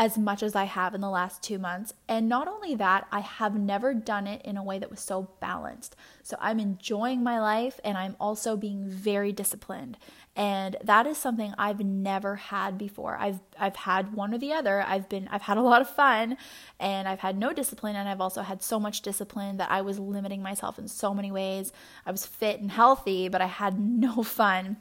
as 0.00 0.16
much 0.16 0.42
as 0.42 0.56
I 0.56 0.64
have 0.64 0.94
in 0.94 1.02
the 1.02 1.10
last 1.10 1.42
two 1.42 1.58
months. 1.58 1.92
And 2.08 2.26
not 2.26 2.48
only 2.48 2.74
that, 2.74 3.06
I 3.12 3.20
have 3.20 3.54
never 3.54 3.92
done 3.92 4.26
it 4.26 4.40
in 4.46 4.56
a 4.56 4.64
way 4.64 4.78
that 4.78 4.90
was 4.90 5.00
so 5.00 5.28
balanced. 5.40 5.94
So 6.22 6.38
I'm 6.40 6.58
enjoying 6.58 7.22
my 7.22 7.38
life 7.38 7.78
and 7.84 7.98
I'm 7.98 8.16
also 8.18 8.56
being 8.56 8.88
very 8.88 9.30
disciplined. 9.30 9.98
And 10.34 10.78
that 10.82 11.06
is 11.06 11.18
something 11.18 11.52
I've 11.58 11.80
never 11.80 12.36
had 12.36 12.78
before. 12.78 13.18
I've 13.18 13.40
I've 13.58 13.76
had 13.76 14.14
one 14.14 14.32
or 14.32 14.38
the 14.38 14.54
other. 14.54 14.80
I've 14.80 15.06
been 15.10 15.28
I've 15.28 15.42
had 15.42 15.58
a 15.58 15.62
lot 15.62 15.82
of 15.82 15.90
fun 15.90 16.38
and 16.78 17.06
I've 17.06 17.20
had 17.20 17.36
no 17.36 17.52
discipline 17.52 17.94
and 17.94 18.08
I've 18.08 18.22
also 18.22 18.40
had 18.40 18.62
so 18.62 18.80
much 18.80 19.02
discipline 19.02 19.58
that 19.58 19.70
I 19.70 19.82
was 19.82 19.98
limiting 19.98 20.40
myself 20.40 20.78
in 20.78 20.88
so 20.88 21.12
many 21.12 21.30
ways. 21.30 21.72
I 22.06 22.10
was 22.10 22.24
fit 22.24 22.58
and 22.58 22.70
healthy, 22.70 23.28
but 23.28 23.42
I 23.42 23.48
had 23.48 23.78
no 24.06 24.22
fun. 24.22 24.78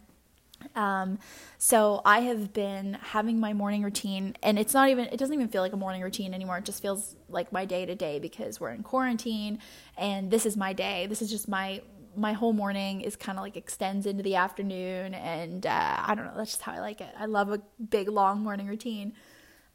Um, 0.75 1.19
so 1.57 2.01
I 2.05 2.21
have 2.21 2.53
been 2.53 2.95
having 3.01 3.39
my 3.39 3.53
morning 3.53 3.83
routine, 3.83 4.35
and 4.43 4.59
it's 4.59 4.73
not 4.73 4.89
even, 4.89 5.05
it 5.05 5.17
doesn't 5.17 5.33
even 5.33 5.47
feel 5.47 5.61
like 5.61 5.73
a 5.73 5.77
morning 5.77 6.01
routine 6.01 6.33
anymore. 6.33 6.57
It 6.57 6.65
just 6.65 6.81
feels 6.81 7.15
like 7.29 7.51
my 7.51 7.65
day 7.65 7.85
to 7.85 7.95
day 7.95 8.19
because 8.19 8.59
we're 8.59 8.71
in 8.71 8.83
quarantine, 8.83 9.59
and 9.97 10.31
this 10.31 10.45
is 10.45 10.57
my 10.57 10.73
day. 10.73 11.07
This 11.07 11.21
is 11.21 11.29
just 11.29 11.47
my 11.47 11.81
my 12.15 12.33
whole 12.33 12.53
morning 12.53 13.01
is 13.01 13.15
kind 13.15 13.37
of 13.37 13.43
like 13.43 13.55
extends 13.55 14.05
into 14.05 14.23
the 14.23 14.35
afternoon, 14.35 15.13
and 15.13 15.65
uh, 15.65 15.97
I 16.05 16.15
don't 16.15 16.25
know. 16.25 16.33
That's 16.35 16.51
just 16.51 16.61
how 16.61 16.73
I 16.73 16.79
like 16.79 17.01
it. 17.01 17.09
I 17.17 17.25
love 17.25 17.51
a 17.51 17.61
big 17.89 18.09
long 18.09 18.41
morning 18.41 18.67
routine. 18.67 19.13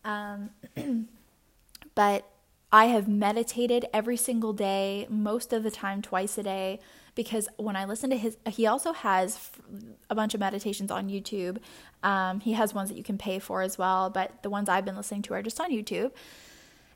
Um, 0.05 0.51
but 1.95 2.29
I 2.73 2.87
have 2.87 3.09
meditated 3.09 3.87
every 3.93 4.17
single 4.17 4.53
day, 4.53 5.07
most 5.09 5.53
of 5.53 5.63
the 5.63 5.71
time, 5.71 6.03
twice 6.03 6.37
a 6.39 6.43
day 6.43 6.81
because 7.15 7.49
when 7.57 7.77
I 7.77 7.85
listen 7.85 8.11
to 8.11 8.17
his, 8.17 8.37
he 8.47 8.67
also 8.67 8.93
has 8.93 9.51
a 10.11 10.15
bunch 10.15 10.35
of 10.35 10.41
meditations 10.41 10.91
on 10.91 11.09
YouTube. 11.09 11.59
Um, 12.03 12.41
he 12.41 12.53
has 12.55 12.75
ones 12.75 12.89
that 12.89 12.97
you 12.97 13.05
can 13.05 13.19
pay 13.19 13.39
for 13.39 13.63
as 13.63 13.79
well, 13.79 14.11
but 14.11 14.43
the 14.43 14.51
ones 14.51 14.69
I've 14.69 14.85
been 14.85 14.97
listening 14.97 15.23
to 15.23 15.35
are 15.35 15.43
just 15.43 15.61
on 15.61 15.71
YouTube. 15.71 16.13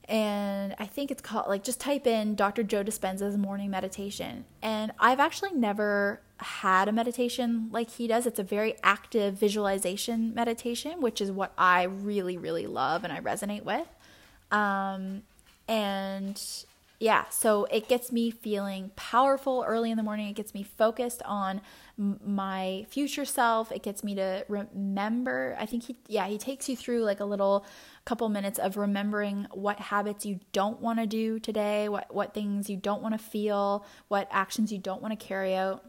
And 0.08 0.74
I 0.78 0.86
think 0.86 1.10
it's 1.10 1.20
called, 1.20 1.48
like, 1.48 1.62
just 1.62 1.80
type 1.80 2.06
in 2.06 2.34
Dr. 2.34 2.62
Joe 2.62 2.82
Dispenza's 2.82 3.36
morning 3.36 3.70
meditation. 3.70 4.46
And 4.62 4.90
I've 4.98 5.20
actually 5.20 5.52
never 5.52 6.20
had 6.38 6.88
a 6.88 6.92
meditation 6.92 7.68
like 7.72 7.90
he 7.90 8.06
does. 8.06 8.26
It's 8.26 8.38
a 8.38 8.44
very 8.44 8.74
active 8.82 9.34
visualization 9.34 10.34
meditation, 10.34 11.02
which 11.02 11.20
is 11.20 11.30
what 11.30 11.52
I 11.58 11.82
really, 11.82 12.38
really 12.38 12.66
love 12.66 13.04
and 13.04 13.12
I 13.12 13.20
resonate 13.20 13.64
with. 13.64 13.86
Um, 14.50 15.24
and 15.68 16.40
yeah, 17.00 17.28
so 17.28 17.64
it 17.66 17.88
gets 17.88 18.10
me 18.10 18.32
feeling 18.32 18.90
powerful 18.96 19.64
early 19.66 19.92
in 19.92 19.96
the 19.96 20.02
morning. 20.02 20.28
It 20.28 20.34
gets 20.34 20.52
me 20.52 20.64
focused 20.64 21.22
on 21.24 21.60
my 21.96 22.86
future 22.90 23.24
self. 23.24 23.70
It 23.70 23.84
gets 23.84 24.02
me 24.02 24.16
to 24.16 24.44
remember. 24.48 25.56
I 25.60 25.66
think 25.66 25.84
he, 25.84 25.96
yeah, 26.08 26.26
he 26.26 26.38
takes 26.38 26.68
you 26.68 26.76
through 26.76 27.04
like 27.04 27.20
a 27.20 27.24
little 27.24 27.64
couple 28.04 28.28
minutes 28.28 28.58
of 28.58 28.76
remembering 28.76 29.46
what 29.52 29.78
habits 29.78 30.26
you 30.26 30.40
don't 30.52 30.80
want 30.80 30.98
to 30.98 31.06
do 31.06 31.38
today, 31.38 31.88
what 31.88 32.12
what 32.12 32.34
things 32.34 32.68
you 32.68 32.76
don't 32.76 33.00
want 33.00 33.16
to 33.16 33.24
feel, 33.24 33.86
what 34.08 34.26
actions 34.32 34.72
you 34.72 34.78
don't 34.78 35.00
want 35.00 35.18
to 35.18 35.24
carry 35.24 35.54
out, 35.54 35.84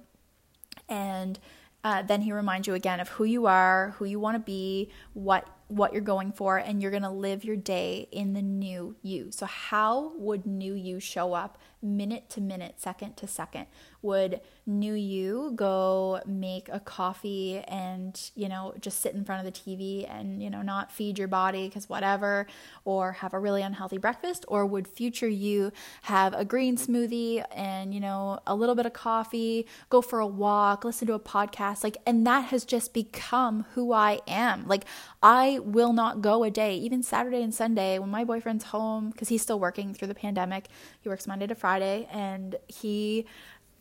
and 0.88 1.40
uh, 1.84 2.04
then 2.04 2.22
he 2.22 2.32
reminds 2.34 2.68
you 2.68 2.76
again 2.76 3.00
of 3.00 3.10
who 3.10 3.24
you 3.24 3.48
are, 3.48 3.96
who 3.98 4.06
you 4.06 4.20
want 4.20 4.36
to 4.36 4.40
be, 4.40 4.92
what 5.14 5.48
what 5.70 5.94
you're 5.94 6.02
going 6.02 6.32
for 6.32 6.58
and 6.58 6.82
you're 6.82 6.92
going 6.92 7.04
to 7.04 7.10
live 7.10 7.46
your 7.46 7.56
day 7.56 8.08
in 8.12 8.34
the 8.34 8.42
new 8.42 8.96
you. 9.02 9.32
So, 9.32 9.46
how 9.46 10.14
would 10.18 10.46
new 10.46 10.74
you 10.74 11.00
show 11.00 11.34
up 11.34 11.58
minute 11.82 12.30
to 12.30 12.42
minute, 12.42 12.76
second 12.78 13.16
to 13.18 13.28
second? 13.28 13.68
Would 14.02 14.42
new 14.66 14.94
you 14.94 15.52
go 15.56 16.22
make 16.26 16.70
a 16.70 16.80
coffee 16.80 17.60
and, 17.68 18.20
you 18.36 18.48
know, 18.48 18.74
just 18.80 19.02
sit 19.02 19.14
in 19.14 19.26
front 19.26 19.46
of 19.46 19.54
the 19.54 19.60
TV 19.60 20.10
and, 20.10 20.42
you 20.42 20.50
know, 20.50 20.62
not 20.62 20.92
feed 20.92 21.18
your 21.18 21.28
body 21.28 21.68
because 21.68 21.90
whatever, 21.90 22.48
or 22.86 23.14
have 23.14 23.34
a 23.34 23.40
really 23.40 23.62
unhealthy 23.62 23.98
breakfast? 23.98 24.46
Or 24.48 24.66
would 24.66 24.88
future 24.88 25.28
you 25.28 25.72
have 26.04 26.34
a 26.34 26.46
green 26.46 26.78
smoothie 26.78 27.44
and, 27.54 27.94
you 27.94 28.00
know, 28.00 28.40
a 28.46 28.56
little 28.56 28.76
bit 28.76 28.86
of 28.86 28.94
coffee, 28.94 29.66
go 29.90 30.02
for 30.02 30.20
a 30.20 30.28
walk, 30.28 30.84
listen 30.84 31.08
to 31.08 31.14
a 31.14 31.20
podcast? 31.20 31.84
Like, 31.84 31.98
and 32.06 32.26
that 32.28 32.46
has 32.46 32.66
just 32.66 32.94
become 32.94 33.66
who 33.74 33.92
I 33.94 34.20
am. 34.28 34.68
Like, 34.68 34.86
I 35.22 35.60
will 35.60 35.94
not 35.94 36.22
go 36.22 36.44
a 36.44 36.52
day, 36.52 36.76
even 36.76 37.04
Saturday 37.04 37.42
and 37.42 37.54
Sunday 37.54 38.00
when 38.00 38.10
my 38.10 38.24
boyfriend's 38.24 38.66
home, 38.66 39.10
because 39.10 39.30
he's 39.30 39.42
still 39.42 39.60
working 39.60 39.94
through 39.94 40.08
the 40.08 40.16
pandemic. 40.16 40.68
He 41.02 41.10
works 41.10 41.28
Monday 41.28 41.48
to 41.48 41.56
Friday 41.56 41.69
and 41.78 42.56
he 42.68 43.26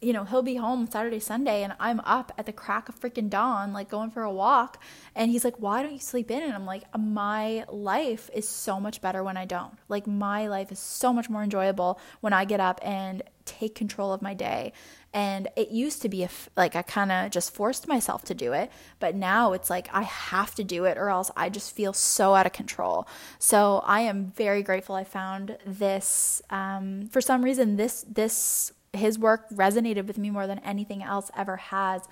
you 0.00 0.12
know, 0.12 0.24
he'll 0.24 0.42
be 0.42 0.54
home 0.54 0.88
Saturday, 0.90 1.18
Sunday, 1.18 1.62
and 1.62 1.74
I'm 1.80 2.00
up 2.00 2.32
at 2.38 2.46
the 2.46 2.52
crack 2.52 2.88
of 2.88 2.98
freaking 2.98 3.28
dawn, 3.28 3.72
like 3.72 3.88
going 3.88 4.10
for 4.10 4.22
a 4.22 4.32
walk. 4.32 4.80
And 5.14 5.30
he's 5.30 5.44
like, 5.44 5.56
Why 5.58 5.82
don't 5.82 5.92
you 5.92 5.98
sleep 5.98 6.30
in? 6.30 6.42
And 6.42 6.52
I'm 6.52 6.66
like, 6.66 6.84
My 6.96 7.64
life 7.68 8.30
is 8.32 8.48
so 8.48 8.78
much 8.78 9.00
better 9.00 9.24
when 9.24 9.36
I 9.36 9.44
don't. 9.44 9.76
Like, 9.88 10.06
my 10.06 10.46
life 10.46 10.70
is 10.70 10.78
so 10.78 11.12
much 11.12 11.28
more 11.28 11.42
enjoyable 11.42 11.98
when 12.20 12.32
I 12.32 12.44
get 12.44 12.60
up 12.60 12.80
and 12.82 13.22
take 13.44 13.74
control 13.74 14.12
of 14.12 14.22
my 14.22 14.34
day. 14.34 14.72
And 15.14 15.48
it 15.56 15.70
used 15.70 16.02
to 16.02 16.08
be 16.08 16.22
a, 16.22 16.28
like 16.56 16.76
I 16.76 16.82
kind 16.82 17.10
of 17.10 17.30
just 17.30 17.54
forced 17.54 17.88
myself 17.88 18.24
to 18.24 18.34
do 18.34 18.52
it, 18.52 18.70
but 19.00 19.14
now 19.14 19.52
it's 19.52 19.70
like 19.70 19.88
I 19.92 20.02
have 20.02 20.54
to 20.56 20.64
do 20.64 20.84
it 20.84 20.98
or 20.98 21.08
else 21.08 21.30
I 21.36 21.48
just 21.48 21.74
feel 21.74 21.92
so 21.92 22.34
out 22.34 22.46
of 22.46 22.52
control. 22.52 23.08
So 23.38 23.82
I 23.84 24.00
am 24.00 24.32
very 24.36 24.62
grateful 24.62 24.94
I 24.94 25.04
found 25.04 25.56
this. 25.66 26.42
Um, 26.50 27.08
for 27.10 27.20
some 27.20 27.42
reason, 27.42 27.76
this 27.76 28.04
this 28.08 28.72
his 28.92 29.18
work 29.18 29.48
resonated 29.50 30.06
with 30.06 30.18
me 30.18 30.30
more 30.30 30.46
than 30.46 30.58
anything 30.60 31.02
else 31.02 31.30
ever 31.36 31.56
has 31.56 32.08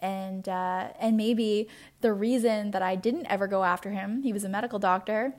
and 0.00 0.48
uh, 0.48 0.88
and 0.98 1.16
maybe 1.16 1.68
the 2.00 2.12
reason 2.12 2.70
that 2.72 2.82
I 2.82 2.96
didn't 2.96 3.26
ever 3.26 3.46
go 3.46 3.64
after 3.64 3.90
him, 3.90 4.22
he 4.22 4.32
was 4.32 4.44
a 4.44 4.48
medical 4.48 4.78
doctor, 4.78 5.34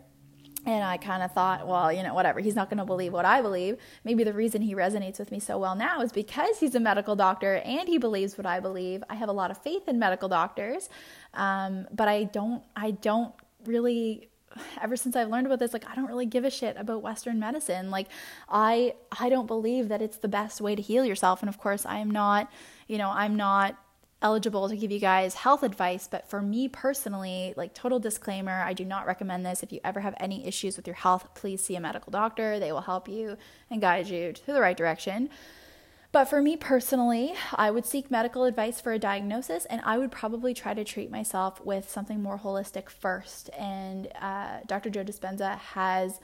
and 0.66 0.84
I 0.84 0.98
kind 0.98 1.24
of 1.24 1.32
thought, 1.32 1.68
well, 1.68 1.92
you 1.92 2.04
know, 2.04 2.14
whatever, 2.14 2.40
he's 2.40 2.56
not 2.56 2.70
going 2.70 2.80
to 2.80 2.86
believe 2.86 3.14
what 3.14 3.26
I 3.26 3.42
believe. 3.42 3.78
Maybe 4.04 4.24
the 4.24 4.34
reason 4.34 4.62
he 4.62 4.76
resonates 4.76 5.20
with 5.20 5.32
me 5.32 5.40
so 5.40 5.58
well 5.58 5.76
now 5.76 6.02
is 6.02 6.12
because 6.12 6.60
he's 6.60 6.76
a 6.76 6.80
medical 6.80 7.16
doctor 7.16 7.56
and 7.58 7.88
he 7.88 7.98
believes 7.98 8.38
what 8.38 8.46
I 8.46 8.60
believe. 8.60 9.04
I 9.10 9.16
have 9.16 9.30
a 9.30 9.34
lot 9.34 9.52
of 9.52 9.58
faith 9.62 9.88
in 9.88 10.00
medical 10.00 10.28
doctors, 10.28 10.90
um, 11.34 11.88
but 11.94 12.08
I 12.08 12.26
don't, 12.26 12.64
I 12.76 12.92
don't 12.92 13.34
really 13.66 14.30
ever 14.82 14.96
since 14.96 15.16
I've 15.16 15.30
learned 15.30 15.46
about 15.46 15.60
this, 15.60 15.74
like 15.74 15.88
I 15.90 15.96
don't 15.96 16.08
really 16.08 16.26
give 16.26 16.44
a 16.44 16.50
shit 16.50 16.76
about 16.78 17.02
Western 17.02 17.40
medicine. 17.40 17.92
Like 17.92 18.08
I 18.50 18.96
I 19.20 19.30
don't 19.30 19.46
believe 19.46 19.90
that 19.90 20.02
it's 20.02 20.18
the 20.18 20.28
best 20.28 20.62
way 20.62 20.76
to 20.76 20.82
heal 20.82 21.06
yourself. 21.06 21.42
And 21.42 21.50
of 21.50 21.58
course 21.60 21.86
I 21.86 22.00
am 22.00 22.10
not, 22.12 22.52
you 22.88 22.98
know, 22.98 23.10
I'm 23.10 23.36
not 23.36 23.78
eligible 24.22 24.68
to 24.68 24.76
give 24.76 24.92
you 24.92 25.00
guys 25.00 25.34
health 25.34 25.64
advice, 25.64 26.08
but 26.10 26.30
for 26.30 26.42
me 26.42 26.68
personally, 26.68 27.54
like 27.56 27.74
total 27.74 28.00
disclaimer, 28.00 28.62
I 28.62 28.74
do 28.74 28.84
not 28.84 29.08
recommend 29.08 29.46
this. 29.46 29.64
If 29.64 29.72
you 29.72 29.80
ever 29.84 30.02
have 30.02 30.16
any 30.20 30.46
issues 30.46 30.76
with 30.76 30.88
your 30.88 30.96
health, 30.96 31.34
please 31.36 31.64
see 31.64 31.76
a 31.76 31.80
medical 31.80 32.12
doctor. 32.12 32.60
They 32.60 32.72
will 32.72 32.82
help 32.82 33.08
you 33.08 33.38
and 33.70 33.82
guide 33.82 34.08
you 34.08 34.34
to 34.34 34.54
the 34.54 34.62
right 34.62 34.76
direction. 34.76 35.30
But 36.12 36.26
for 36.26 36.42
me 36.42 36.58
personally, 36.58 37.34
I 37.54 37.70
would 37.70 37.86
seek 37.86 38.10
medical 38.10 38.44
advice 38.46 38.82
for 38.82 38.92
a 38.92 39.00
diagnosis 39.00 39.66
and 39.66 39.80
I 39.86 40.00
would 40.00 40.12
probably 40.12 40.56
try 40.56 40.74
to 40.74 40.84
treat 40.84 41.12
myself 41.12 41.64
with 41.64 41.90
something 41.90 42.22
more 42.22 42.40
holistic 42.40 42.90
first. 42.90 43.50
And 43.58 44.08
uh, 44.20 44.62
Dr. 44.66 44.90
Joe 44.90 45.04
Dispenza 45.04 45.60
has 45.60 46.20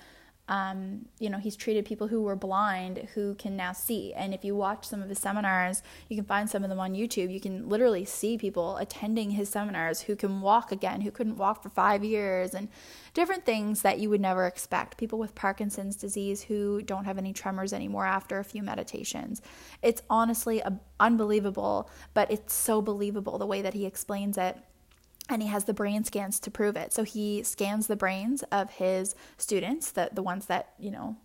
um, 0.47 1.07
you 1.19 1.29
know, 1.29 1.39
he's 1.39 1.55
treated 1.55 1.85
people 1.85 2.07
who 2.07 2.21
were 2.21 2.35
blind 2.35 3.09
who 3.15 3.33
can 3.35 3.55
now 3.57 3.73
see. 3.73 4.13
And 4.13 4.33
if 4.33 4.45
you 4.45 4.55
watch 4.55 4.85
some 4.85 5.01
of 5.01 5.09
his 5.09 5.17
seminars, 5.17 5.81
you 6.07 6.15
can 6.15 6.25
find 6.25 6.47
some 6.47 6.63
of 6.63 6.69
them 6.69 6.79
on 6.79 6.93
YouTube. 6.93 7.33
You 7.33 7.39
can 7.39 7.67
literally 7.67 8.05
see 8.05 8.37
people 8.37 8.77
attending 8.77 9.31
his 9.31 9.49
seminars 9.49 10.01
who 10.01 10.15
can 10.15 10.41
walk 10.41 10.71
again, 10.71 11.01
who 11.01 11.09
couldn't 11.09 11.37
walk 11.37 11.63
for 11.63 11.69
five 11.69 12.03
years, 12.03 12.53
and 12.53 12.69
different 13.15 13.43
things 13.45 13.81
that 13.81 13.97
you 13.97 14.09
would 14.09 14.21
never 14.21 14.45
expect. 14.45 14.97
People 14.97 15.17
with 15.17 15.33
Parkinson's 15.33 15.95
disease 15.95 16.43
who 16.43 16.81
don't 16.83 17.05
have 17.05 17.17
any 17.17 17.33
tremors 17.33 17.73
anymore 17.73 18.05
after 18.05 18.37
a 18.37 18.43
few 18.43 18.61
meditations. 18.61 19.41
It's 19.81 20.03
honestly 20.11 20.61
unbelievable, 20.99 21.89
but 22.13 22.29
it's 22.29 22.53
so 22.53 22.83
believable 22.83 23.39
the 23.39 23.47
way 23.47 23.63
that 23.63 23.73
he 23.73 23.85
explains 23.87 24.37
it 24.37 24.57
and 25.29 25.41
he 25.41 25.47
has 25.47 25.63
the 25.65 25.73
brain 25.73 26.03
scans 26.03 26.39
to 26.41 26.51
prove 26.51 26.75
it. 26.75 26.93
So 26.93 27.03
he 27.03 27.43
scans 27.43 27.87
the 27.87 27.95
brains 27.95 28.43
of 28.51 28.69
his 28.71 29.15
students, 29.37 29.91
the 29.91 30.09
the 30.13 30.23
ones 30.23 30.45
that, 30.47 30.73
you 30.77 30.91
know, 30.91 31.17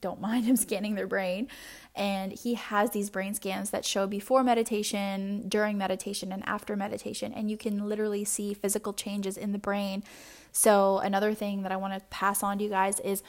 don't 0.00 0.20
mind 0.20 0.44
him 0.44 0.56
scanning 0.66 0.94
their 0.94 1.06
brain. 1.06 1.48
And 1.94 2.32
he 2.32 2.54
has 2.54 2.90
these 2.90 3.10
brain 3.10 3.34
scans 3.34 3.70
that 3.70 3.84
show 3.84 4.06
before 4.06 4.44
meditation, 4.44 5.48
during 5.48 5.76
meditation, 5.78 6.32
and 6.32 6.46
after 6.46 6.76
meditation. 6.76 7.32
And 7.32 7.50
you 7.50 7.56
can 7.56 7.88
literally 7.88 8.24
see 8.24 8.54
physical 8.54 8.92
changes 8.92 9.36
in 9.36 9.52
the 9.52 9.58
brain. 9.58 10.04
So, 10.52 10.98
another 10.98 11.34
thing 11.34 11.62
that 11.62 11.72
I 11.72 11.76
want 11.76 11.94
to 11.94 12.00
pass 12.10 12.42
on 12.42 12.58
to 12.58 12.64
you 12.64 12.70
guys 12.70 13.00
is 13.00 13.22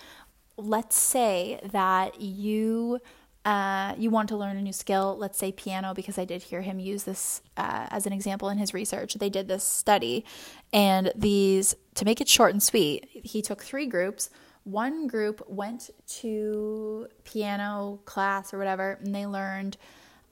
let's 0.58 0.98
say 0.98 1.60
that 1.72 2.22
you 2.22 3.00
uh, 3.46 3.96
you 3.98 4.10
want 4.10 4.30
to 4.30 4.38
learn 4.38 4.58
a 4.58 4.62
new 4.62 4.74
skill, 4.74 5.16
let's 5.18 5.38
say 5.38 5.52
piano, 5.52 5.94
because 5.94 6.18
I 6.18 6.26
did 6.26 6.44
hear 6.44 6.62
him 6.62 6.80
use 6.80 7.04
this 7.04 7.42
uh, 7.58 7.88
as 7.90 8.06
an 8.06 8.14
example 8.14 8.50
in 8.50 8.58
his 8.58 8.74
research. 8.74 9.14
They 9.16 9.30
did 9.30 9.48
this 9.48 9.64
study, 9.64 10.26
and 10.74 11.12
these, 11.16 11.76
to 11.96 12.06
make 12.06 12.20
it 12.20 12.28
short 12.28 12.52
and 12.52 12.62
sweet, 12.62 13.08
he 13.12 13.42
took 13.42 13.64
three 13.64 13.86
groups. 13.86 14.30
One 14.66 15.08
group 15.08 15.42
went 15.48 15.90
to 16.20 17.08
piano 17.24 18.02
class 18.06 18.54
or 18.54 18.58
whatever, 18.58 19.00
and 19.02 19.16
they 19.16 19.26
learned 19.26 19.78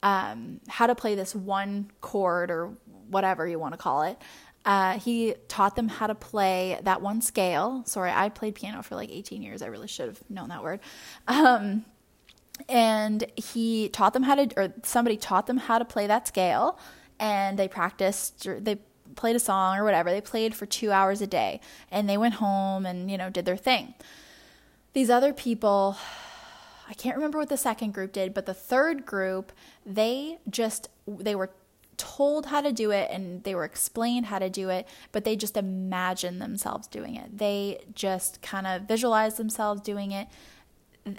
um, 0.03 0.59
how 0.67 0.87
to 0.87 0.95
play 0.95 1.15
this 1.15 1.33
one 1.33 1.89
chord 2.01 2.51
or 2.51 2.73
whatever 3.09 3.47
you 3.47 3.57
want 3.57 3.73
to 3.73 3.77
call 3.77 4.03
it. 4.03 4.17
Uh, 4.65 4.99
he 4.99 5.33
taught 5.47 5.77
them 5.77 5.87
how 5.87 6.07
to 6.07 6.15
play 6.15 6.77
that 6.83 7.01
one 7.01 7.21
scale. 7.21 7.83
Sorry, 7.85 8.11
I 8.13 8.27
played 8.27 8.53
piano 8.53 8.83
for 8.83 8.95
like 8.95 9.09
18 9.09 9.41
years. 9.41 9.61
I 9.61 9.67
really 9.67 9.87
should 9.87 10.07
have 10.09 10.21
known 10.29 10.49
that 10.49 10.61
word. 10.61 10.81
Um, 11.29 11.85
and 12.69 13.25
he 13.35 13.89
taught 13.89 14.13
them 14.13 14.23
how 14.23 14.35
to 14.35 14.49
or 14.57 14.73
somebody 14.83 15.17
taught 15.17 15.47
them 15.47 15.57
how 15.57 15.77
to 15.77 15.85
play 15.85 16.07
that 16.07 16.27
scale. 16.27 16.77
And 17.19 17.57
they 17.57 17.67
practiced 17.67 18.47
they 18.63 18.79
played 19.15 19.35
a 19.35 19.39
song 19.39 19.77
or 19.77 19.83
whatever. 19.83 20.11
They 20.11 20.21
played 20.21 20.53
for 20.53 20.65
2 20.65 20.91
hours 20.91 21.21
a 21.21 21.27
day. 21.27 21.59
And 21.91 22.09
they 22.09 22.17
went 22.17 22.35
home 22.35 22.85
and 22.85 23.09
you 23.09 23.17
know 23.17 23.29
did 23.29 23.45
their 23.45 23.57
thing. 23.57 23.93
These 24.93 25.09
other 25.09 25.33
people 25.33 25.97
I 26.89 26.93
can't 26.93 27.15
remember 27.15 27.37
what 27.37 27.49
the 27.49 27.57
second 27.57 27.93
group 27.93 28.13
did 28.13 28.33
but 28.33 28.45
the 28.45 28.53
third 28.53 29.05
group 29.05 29.51
they 29.85 30.37
just 30.49 30.89
they 31.07 31.35
were 31.35 31.51
told 31.97 32.45
how 32.45 32.61
to 32.61 32.71
do 32.71 32.91
it 32.91 33.09
and 33.11 33.43
they 33.43 33.55
were 33.55 33.65
explained 33.65 34.27
how 34.27 34.39
to 34.39 34.49
do 34.49 34.69
it, 34.69 34.87
but 35.11 35.23
they 35.23 35.35
just 35.35 35.57
imagined 35.57 36.41
themselves 36.41 36.87
doing 36.87 37.15
it. 37.15 37.37
They 37.37 37.83
just 37.93 38.41
kind 38.41 38.67
of 38.67 38.83
visualized 38.83 39.37
themselves 39.37 39.81
doing 39.81 40.11
it 40.11 40.27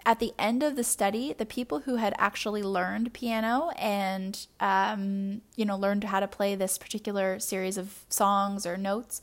at 0.04 0.18
the 0.18 0.32
end 0.38 0.62
of 0.62 0.76
the 0.76 0.84
study, 0.84 1.32
the 1.32 1.46
people 1.46 1.80
who 1.80 1.96
had 1.96 2.14
actually 2.18 2.62
learned 2.62 3.12
piano 3.12 3.70
and, 3.76 4.46
um, 4.60 5.42
you 5.56 5.64
know, 5.64 5.76
learned 5.76 6.04
how 6.04 6.20
to 6.20 6.28
play 6.28 6.54
this 6.54 6.78
particular 6.78 7.38
series 7.38 7.76
of 7.78 8.04
songs 8.08 8.66
or 8.66 8.76
notes, 8.76 9.20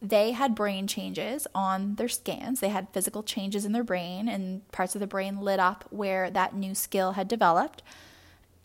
they 0.00 0.32
had 0.32 0.54
brain 0.54 0.86
changes 0.86 1.46
on 1.54 1.96
their 1.96 2.08
scans. 2.08 2.60
They 2.60 2.68
had 2.68 2.88
physical 2.92 3.22
changes 3.22 3.64
in 3.64 3.72
their 3.72 3.82
brain, 3.82 4.28
and 4.28 4.66
parts 4.70 4.94
of 4.94 5.00
the 5.00 5.06
brain 5.06 5.40
lit 5.40 5.58
up 5.58 5.84
where 5.90 6.30
that 6.30 6.54
new 6.54 6.74
skill 6.74 7.12
had 7.12 7.26
developed. 7.26 7.82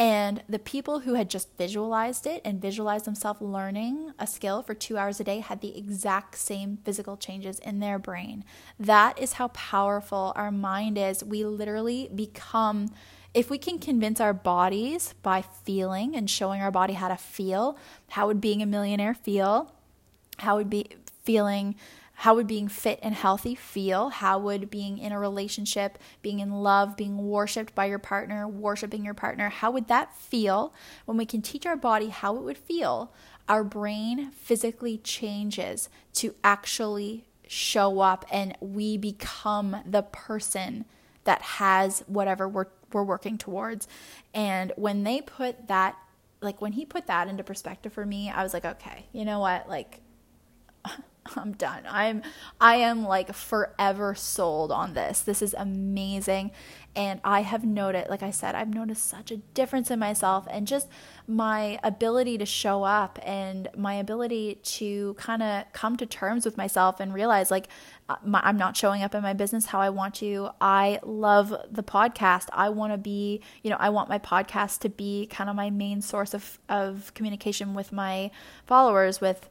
And 0.03 0.43
the 0.49 0.59
people 0.59 0.99
who 0.99 1.13
had 1.13 1.29
just 1.29 1.57
visualized 1.57 2.27
it 2.27 2.41
and 2.43 2.61
visualized 2.61 3.05
themselves 3.05 3.39
learning 3.39 4.11
a 4.19 4.27
skill 4.27 4.61
for 4.61 4.73
two 4.73 4.97
hours 4.97 5.21
a 5.21 5.23
day 5.23 5.39
had 5.39 5.61
the 5.61 5.77
exact 5.77 6.37
same 6.37 6.79
physical 6.83 7.15
changes 7.15 7.57
in 7.59 7.79
their 7.79 7.97
brain. 7.97 8.43
That 8.77 9.17
is 9.17 9.33
how 9.33 9.47
powerful 9.47 10.33
our 10.35 10.51
mind 10.51 10.97
is. 10.97 11.23
We 11.23 11.45
literally 11.45 12.09
become, 12.13 12.89
if 13.33 13.49
we 13.49 13.57
can 13.57 13.79
convince 13.79 14.19
our 14.19 14.33
bodies 14.33 15.15
by 15.23 15.41
feeling 15.41 16.17
and 16.17 16.29
showing 16.29 16.61
our 16.61 16.69
body 16.69 16.95
how 16.95 17.07
to 17.07 17.15
feel, 17.15 17.77
how 18.09 18.27
would 18.27 18.41
being 18.41 18.61
a 18.61 18.65
millionaire 18.65 19.13
feel? 19.13 19.71
How 20.39 20.57
would 20.57 20.69
be 20.69 20.89
feeling 21.23 21.75
how 22.23 22.35
would 22.35 22.47
being 22.47 22.69
fit 22.69 22.99
and 23.03 23.13
healthy 23.13 23.53
feel? 23.53 24.07
How 24.07 24.39
would 24.39 24.69
being 24.69 24.97
in 24.97 25.11
a 25.11 25.19
relationship, 25.19 25.97
being 26.21 26.39
in 26.39 26.51
love, 26.51 26.95
being 26.95 27.17
worshiped 27.17 27.75
by 27.75 27.87
your 27.87 27.99
partner, 27.99 28.47
worshiping 28.47 29.03
your 29.03 29.13
partner, 29.13 29.49
how 29.49 29.71
would 29.71 29.89
that 29.89 30.15
feel 30.15 30.73
when 31.03 31.17
we 31.17 31.25
can 31.25 31.41
teach 31.41 31.65
our 31.65 31.75
body 31.75 32.07
how 32.07 32.37
it 32.37 32.43
would 32.43 32.57
feel? 32.57 33.11
Our 33.49 33.65
brain 33.65 34.31
physically 34.31 34.99
changes 34.99 35.89
to 36.13 36.33
actually 36.45 37.25
show 37.45 37.99
up 37.99 38.23
and 38.31 38.57
we 38.61 38.95
become 38.95 39.75
the 39.85 40.03
person 40.03 40.85
that 41.25 41.41
has 41.41 42.05
whatever 42.07 42.47
we're 42.47 42.67
we're 42.93 43.03
working 43.03 43.37
towards. 43.37 43.85
And 44.33 44.71
when 44.77 45.03
they 45.03 45.19
put 45.19 45.67
that 45.67 45.97
like 46.39 46.61
when 46.61 46.71
he 46.71 46.85
put 46.85 47.07
that 47.07 47.27
into 47.27 47.43
perspective 47.43 47.91
for 47.91 48.05
me, 48.05 48.29
I 48.29 48.43
was 48.43 48.53
like, 48.53 48.63
okay, 48.63 49.07
you 49.11 49.25
know 49.25 49.41
what? 49.41 49.67
Like 49.67 49.99
I'm 51.35 51.53
done. 51.53 51.83
I'm 51.89 52.21
I 52.59 52.75
am 52.77 53.03
like 53.03 53.33
forever 53.33 54.15
sold 54.15 54.71
on 54.71 54.93
this. 54.93 55.21
This 55.21 55.41
is 55.41 55.55
amazing. 55.57 56.51
And 56.95 57.19
I 57.23 57.41
have 57.41 57.65
noticed, 57.65 58.09
like 58.11 58.21
I 58.21 58.29
said, 58.29 58.53
I've 58.53 58.71
noticed 58.71 59.07
such 59.07 59.31
a 59.31 59.37
difference 59.37 59.89
in 59.89 59.97
myself 59.97 60.47
and 60.51 60.67
just 60.67 60.87
my 61.27 61.79
ability 61.83 62.37
to 62.37 62.45
show 62.45 62.83
up 62.83 63.17
and 63.23 63.67
my 63.75 63.95
ability 63.95 64.59
to 64.63 65.15
kind 65.15 65.41
of 65.41 65.63
come 65.73 65.97
to 65.97 66.05
terms 66.05 66.45
with 66.45 66.55
myself 66.55 66.99
and 66.99 67.11
realize 67.11 67.49
like 67.49 67.67
uh, 68.09 68.17
my, 68.23 68.41
I'm 68.43 68.57
not 68.57 68.77
showing 68.77 69.01
up 69.01 69.15
in 69.15 69.23
my 69.23 69.33
business 69.33 69.65
how 69.65 69.79
I 69.79 69.89
want 69.89 70.13
to. 70.15 70.49
I 70.61 70.99
love 71.01 71.55
the 71.71 71.81
podcast. 71.81 72.47
I 72.53 72.69
want 72.69 72.93
to 72.93 72.97
be, 72.99 73.41
you 73.63 73.71
know, 73.71 73.77
I 73.79 73.89
want 73.89 74.07
my 74.07 74.19
podcast 74.19 74.79
to 74.81 74.89
be 74.89 75.25
kind 75.27 75.49
of 75.49 75.55
my 75.55 75.71
main 75.71 75.99
source 75.99 76.35
of, 76.35 76.59
of 76.69 77.11
communication 77.15 77.73
with 77.73 77.91
my 77.91 78.29
followers, 78.67 79.19
with 79.19 79.49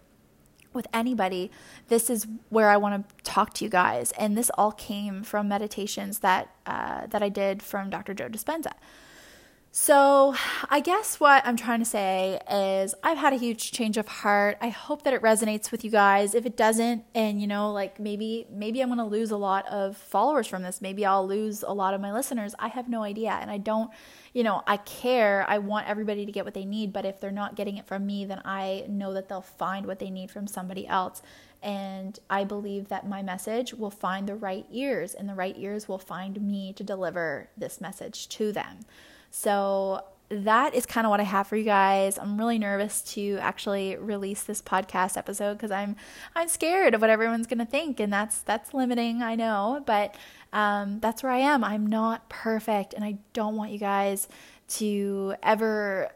with 0.75 0.87
anybody, 0.93 1.51
this 1.89 2.11
is 2.11 2.27
where 2.49 2.69
I 2.69 2.77
want 2.77 3.09
to 3.09 3.25
talk 3.25 3.55
to 3.55 3.65
you 3.65 3.71
guys. 3.71 4.13
And 4.13 4.37
this 4.37 4.51
all 4.57 4.73
came 4.73 5.23
from 5.23 5.49
meditations 5.49 6.21
that 6.21 6.49
uh, 6.67 7.07
that 7.07 7.23
I 7.23 7.29
did 7.29 7.63
from 7.63 7.91
Dr. 7.91 8.15
Joe 8.15 8.29
Dispenza. 8.29 8.73
So, 9.75 10.35
I 10.69 10.81
guess 10.81 11.19
what 11.19 11.47
I'm 11.47 11.57
trying 11.57 11.79
to 11.79 11.87
say 11.87 12.39
is 12.51 12.95
I've 13.03 13.17
had 13.17 13.33
a 13.33 13.37
huge 13.37 13.73
change 13.73 13.97
of 13.97 14.07
heart. 14.07 14.59
I 14.61 14.69
hope 14.69 15.03
that 15.05 15.15
it 15.15 15.23
resonates 15.23 15.73
with 15.73 15.83
you 15.83 15.91
guys. 15.91 16.35
If 16.35 16.45
it 16.45 16.59
doesn't 16.59 17.05
and 17.15 17.41
you 17.41 17.47
know 17.47 17.73
like 17.73 17.99
maybe 17.99 18.47
maybe 18.51 18.83
I'm 18.83 18.91
going 18.91 18.99
to 18.99 19.05
lose 19.07 19.31
a 19.31 19.39
lot 19.39 19.67
of 19.69 19.97
followers 19.97 20.47
from 20.47 20.63
this. 20.63 20.83
Maybe 20.83 21.07
I'll 21.07 21.27
lose 21.27 21.63
a 21.63 21.73
lot 21.73 21.95
of 21.95 22.03
my 22.03 22.13
listeners. 22.13 22.55
I 22.59 22.69
have 22.69 22.87
no 22.87 23.03
idea 23.03 23.31
and 23.31 23.51
I 23.51 23.57
don't, 23.57 23.91
you 24.35 24.43
know, 24.43 24.63
I 24.67 24.77
care. 24.77 25.47
I 25.49 25.57
want 25.57 25.89
everybody 25.89 26.27
to 26.27 26.33
get 26.33 26.45
what 26.45 26.53
they 26.53 26.67
need, 26.67 26.93
but 26.93 27.07
if 27.07 27.19
they're 27.19 27.31
not 27.31 27.57
getting 27.57 27.79
it 27.79 27.87
from 27.87 28.05
me, 28.05 28.27
then 28.27 28.43
I 28.45 28.85
know 28.91 29.15
that 29.15 29.31
they'll 29.31 29.41
find 29.41 29.87
what 29.87 30.01
they 30.01 30.11
need 30.11 30.31
from 30.31 30.47
somebody 30.47 30.87
else. 30.87 31.23
And 31.63 32.19
I 32.29 32.45
believe 32.45 32.89
that 32.89 33.09
my 33.09 33.23
message 33.23 33.73
will 33.73 33.91
find 33.91 34.29
the 34.29 34.35
right 34.35 34.67
ears, 34.71 35.15
and 35.15 35.29
the 35.29 35.35
right 35.35 35.55
ears 35.57 35.89
will 35.89 35.99
find 35.99 36.43
me 36.43 36.73
to 36.75 36.83
deliver 36.83 37.49
this 37.57 37.81
message 37.81 38.29
to 38.31 38.53
them. 38.53 38.81
So 39.33 40.05
that 40.29 40.75
is 40.75 40.87
kind 40.87 41.07
of 41.07 41.11
what 41.11 41.21
I 41.21 41.25
have 41.25 41.47
for 41.47 41.57
you 41.57 41.65
guys. 41.65 42.19
I'm 42.19 42.39
really 42.39 42.59
nervous 42.59 43.03
to 43.15 43.39
actually 43.41 43.97
release 43.97 44.43
this 44.45 44.63
podcast 44.63 45.17
episode 45.17 45.55
because 45.55 45.71
I'm 45.71 45.97
I'm 46.35 46.49
scared 46.49 46.95
of 46.95 47.01
what 47.01 47.11
everyone's 47.11 47.47
gonna 47.47 47.67
think, 47.67 47.99
and 47.99 48.13
that's 48.13 48.41
that's 48.43 48.73
limiting. 48.73 49.23
I 49.23 49.35
know, 49.35 49.83
but 49.87 50.15
um, 50.53 51.01
that's 51.01 51.23
where 51.23 51.33
I 51.33 51.39
am. 51.39 51.65
I'm 51.65 51.87
not 51.87 52.29
perfect, 52.29 52.93
and 52.95 53.05
I 53.05 53.19
don't 53.33 53.57
want 53.57 53.73
you 53.73 53.79
guys 53.79 54.29
to 54.69 55.35
ever 55.43 56.09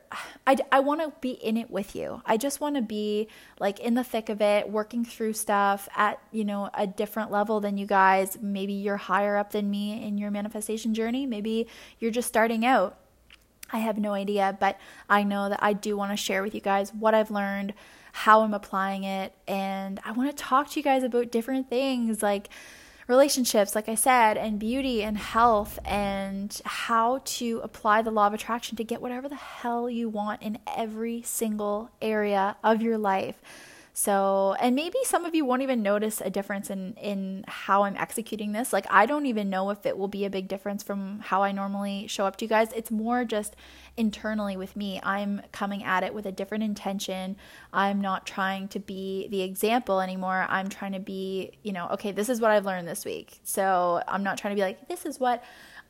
I, 0.47 0.57
I 0.73 0.81
want 0.81 1.03
to 1.03 1.13
be 1.21 1.33
in 1.33 1.59
it 1.59 1.71
with 1.71 1.95
you 1.95 2.23
i 2.25 2.39
just 2.39 2.59
want 2.59 2.77
to 2.77 2.81
be 2.81 3.29
like 3.61 3.81
in 3.81 3.93
the 3.95 4.05
thick 4.05 4.31
of 4.31 4.41
it 4.41 4.71
working 4.71 5.05
through 5.05 5.35
stuff 5.35 5.91
at 5.95 6.19
you 6.33 6.45
know 6.45 6.71
a 6.73 6.87
different 6.87 7.31
level 7.31 7.61
than 7.61 7.77
you 7.77 7.85
guys 7.85 8.39
maybe 8.41 8.73
you're 8.73 8.97
higher 8.97 9.37
up 9.37 9.53
than 9.53 9.71
me 9.71 10.03
in 10.03 10.17
your 10.17 10.31
manifestation 10.31 10.95
journey 10.95 11.27
maybe 11.27 11.67
you're 11.99 12.11
just 12.11 12.29
starting 12.29 12.65
out 12.65 12.97
I 13.73 13.79
have 13.79 13.99
no 13.99 14.13
idea, 14.13 14.57
but 14.59 14.79
I 15.09 15.23
know 15.23 15.49
that 15.49 15.63
I 15.63 15.73
do 15.73 15.97
want 15.97 16.13
to 16.13 16.17
share 16.17 16.43
with 16.43 16.55
you 16.55 16.61
guys 16.61 16.95
what 16.95 17.15
I've 17.15 17.31
learned, 17.31 17.75
how 18.13 18.43
I'm 18.43 18.55
applying 18.55 19.05
it, 19.05 19.33
and 19.47 20.01
I 20.05 20.13
want 20.13 20.31
to 20.31 20.43
talk 20.43 20.71
to 20.71 20.81
you 20.81 20.85
guys 20.85 21.03
about 21.03 21.31
different 21.31 21.69
things 21.69 22.23
like 22.23 22.49
relationships, 23.09 23.75
like 23.75 23.89
I 23.89 23.95
said, 23.95 24.37
and 24.37 24.59
beauty 24.59 25.03
and 25.03 25.17
health, 25.17 25.79
and 25.85 26.61
how 26.65 27.21
to 27.25 27.61
apply 27.63 28.03
the 28.03 28.11
law 28.11 28.27
of 28.27 28.35
attraction 28.35 28.77
to 28.77 28.85
get 28.85 29.01
whatever 29.01 29.29
the 29.29 29.37
hell 29.37 29.89
you 29.89 30.09
want 30.09 30.43
in 30.43 30.59
every 30.77 31.23
single 31.23 31.91
area 32.01 32.57
of 32.65 32.83
your 32.83 32.99
life. 32.99 33.41
So, 33.99 34.55
and 34.61 34.77
maybe 34.77 34.99
some 35.05 35.25
of 35.25 35.35
you 35.35 35.47
won't 35.47 35.63
even 35.63 35.83
notice 35.83 36.21
a 36.21 36.29
difference 36.29 36.69
in 36.69 36.93
in 37.01 37.47
how 37.49 37.85
I'm 37.85 37.97
executing 37.97 38.53
this. 38.53 38.71
Like 38.71 38.85
I 38.91 39.07
don't 39.07 39.25
even 39.25 39.49
know 39.49 39.71
if 39.71 39.87
it 39.87 39.97
will 39.97 40.07
be 40.07 40.27
a 40.27 40.31
big 40.31 40.49
difference 40.49 40.83
from 40.83 41.21
how 41.21 41.43
I 41.43 41.51
normally 41.51 42.07
show 42.07 42.27
up 42.27 42.37
to 42.37 42.45
you 42.45 42.49
guys. 42.51 42.71
It's 42.77 42.91
more 42.91 43.25
just 43.25 43.57
internally 43.97 44.55
with 44.55 44.77
me. 44.77 45.01
I'm 45.03 45.41
coming 45.51 45.83
at 45.83 46.03
it 46.03 46.13
with 46.13 46.27
a 46.27 46.31
different 46.31 46.63
intention. 46.63 47.39
I'm 47.73 48.03
not 48.03 48.27
trying 48.27 48.69
to 48.69 48.79
be 48.79 49.29
the 49.29 49.41
example 49.41 50.03
anymore. 50.03 50.45
I'm 50.51 50.69
trying 50.69 50.93
to 50.93 51.01
be, 51.01 51.53
you 51.63 51.73
know, 51.73 51.89
okay, 51.93 52.13
this 52.13 52.29
is 52.29 52.39
what 52.39 52.51
I've 52.51 52.67
learned 52.67 52.87
this 52.87 53.07
week. 53.07 53.41
So, 53.45 54.03
I'm 54.07 54.23
not 54.23 54.37
trying 54.37 54.55
to 54.55 54.61
be 54.61 54.63
like 54.63 54.89
this 54.89 55.07
is 55.07 55.19
what 55.19 55.43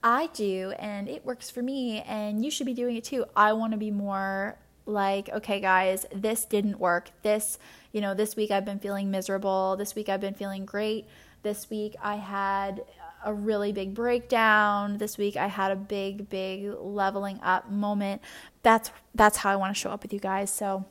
I 0.04 0.28
do 0.28 0.72
and 0.78 1.08
it 1.08 1.26
works 1.26 1.50
for 1.50 1.60
me 1.60 2.02
and 2.02 2.44
you 2.44 2.52
should 2.52 2.66
be 2.66 2.74
doing 2.74 2.94
it 2.94 3.02
too. 3.02 3.24
I 3.34 3.52
want 3.54 3.72
to 3.72 3.78
be 3.78 3.90
more 3.90 4.58
like, 4.86 5.28
okay, 5.30 5.60
guys, 5.60 6.06
this 6.14 6.44
didn't 6.44 6.78
work. 6.78 7.10
This, 7.22 7.58
you 7.96 8.02
know, 8.02 8.12
this 8.12 8.36
week 8.36 8.50
I've 8.50 8.66
been 8.66 8.78
feeling 8.78 9.10
miserable. 9.10 9.74
This 9.78 9.94
week 9.94 10.10
I've 10.10 10.20
been 10.20 10.34
feeling 10.34 10.66
great. 10.66 11.06
This 11.42 11.70
week 11.70 11.96
I 12.02 12.16
had 12.16 12.84
a 13.24 13.32
really 13.32 13.72
big 13.72 13.94
breakdown. 13.94 14.98
This 14.98 15.16
week 15.16 15.38
I 15.38 15.46
had 15.46 15.70
a 15.70 15.76
big, 15.76 16.28
big 16.28 16.74
leveling 16.78 17.40
up 17.42 17.70
moment. 17.70 18.20
That's 18.62 18.90
that's 19.14 19.38
how 19.38 19.50
I 19.50 19.56
want 19.56 19.74
to 19.74 19.80
show 19.80 19.88
up 19.88 20.02
with 20.02 20.12
you 20.12 20.20
guys. 20.20 20.50
So 20.50 20.84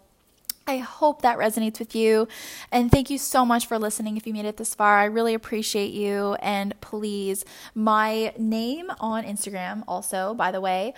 I 0.65 0.77
hope 0.77 1.21
that 1.21 1.37
resonates 1.37 1.77
with 1.77 1.95
you. 1.95 2.27
And 2.71 2.89
thank 2.89 3.11
you 3.11 3.19
so 3.19 3.45
much 3.45 3.67
for 3.67 3.77
listening 3.77 4.17
if 4.17 4.25
you 4.25 4.33
made 4.33 4.45
it 4.45 4.57
this 4.57 4.73
far. 4.73 4.97
I 4.97 5.05
really 5.05 5.35
appreciate 5.35 5.93
you. 5.93 6.33
And 6.41 6.73
please, 6.81 7.45
my 7.75 8.33
name 8.35 8.89
on 8.99 9.25
Instagram, 9.25 9.83
also, 9.87 10.33
by 10.33 10.49
the 10.49 10.59
way, 10.59 10.95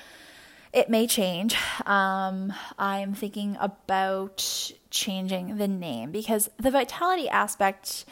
it 0.73 0.89
may 0.89 1.07
change. 1.07 1.55
Um, 1.85 2.53
I'm 2.77 3.13
thinking 3.13 3.57
about 3.59 4.71
changing 4.89 5.57
the 5.57 5.67
name 5.67 6.11
because 6.11 6.49
the 6.57 6.71
vitality 6.71 7.29
aspect, 7.29 8.05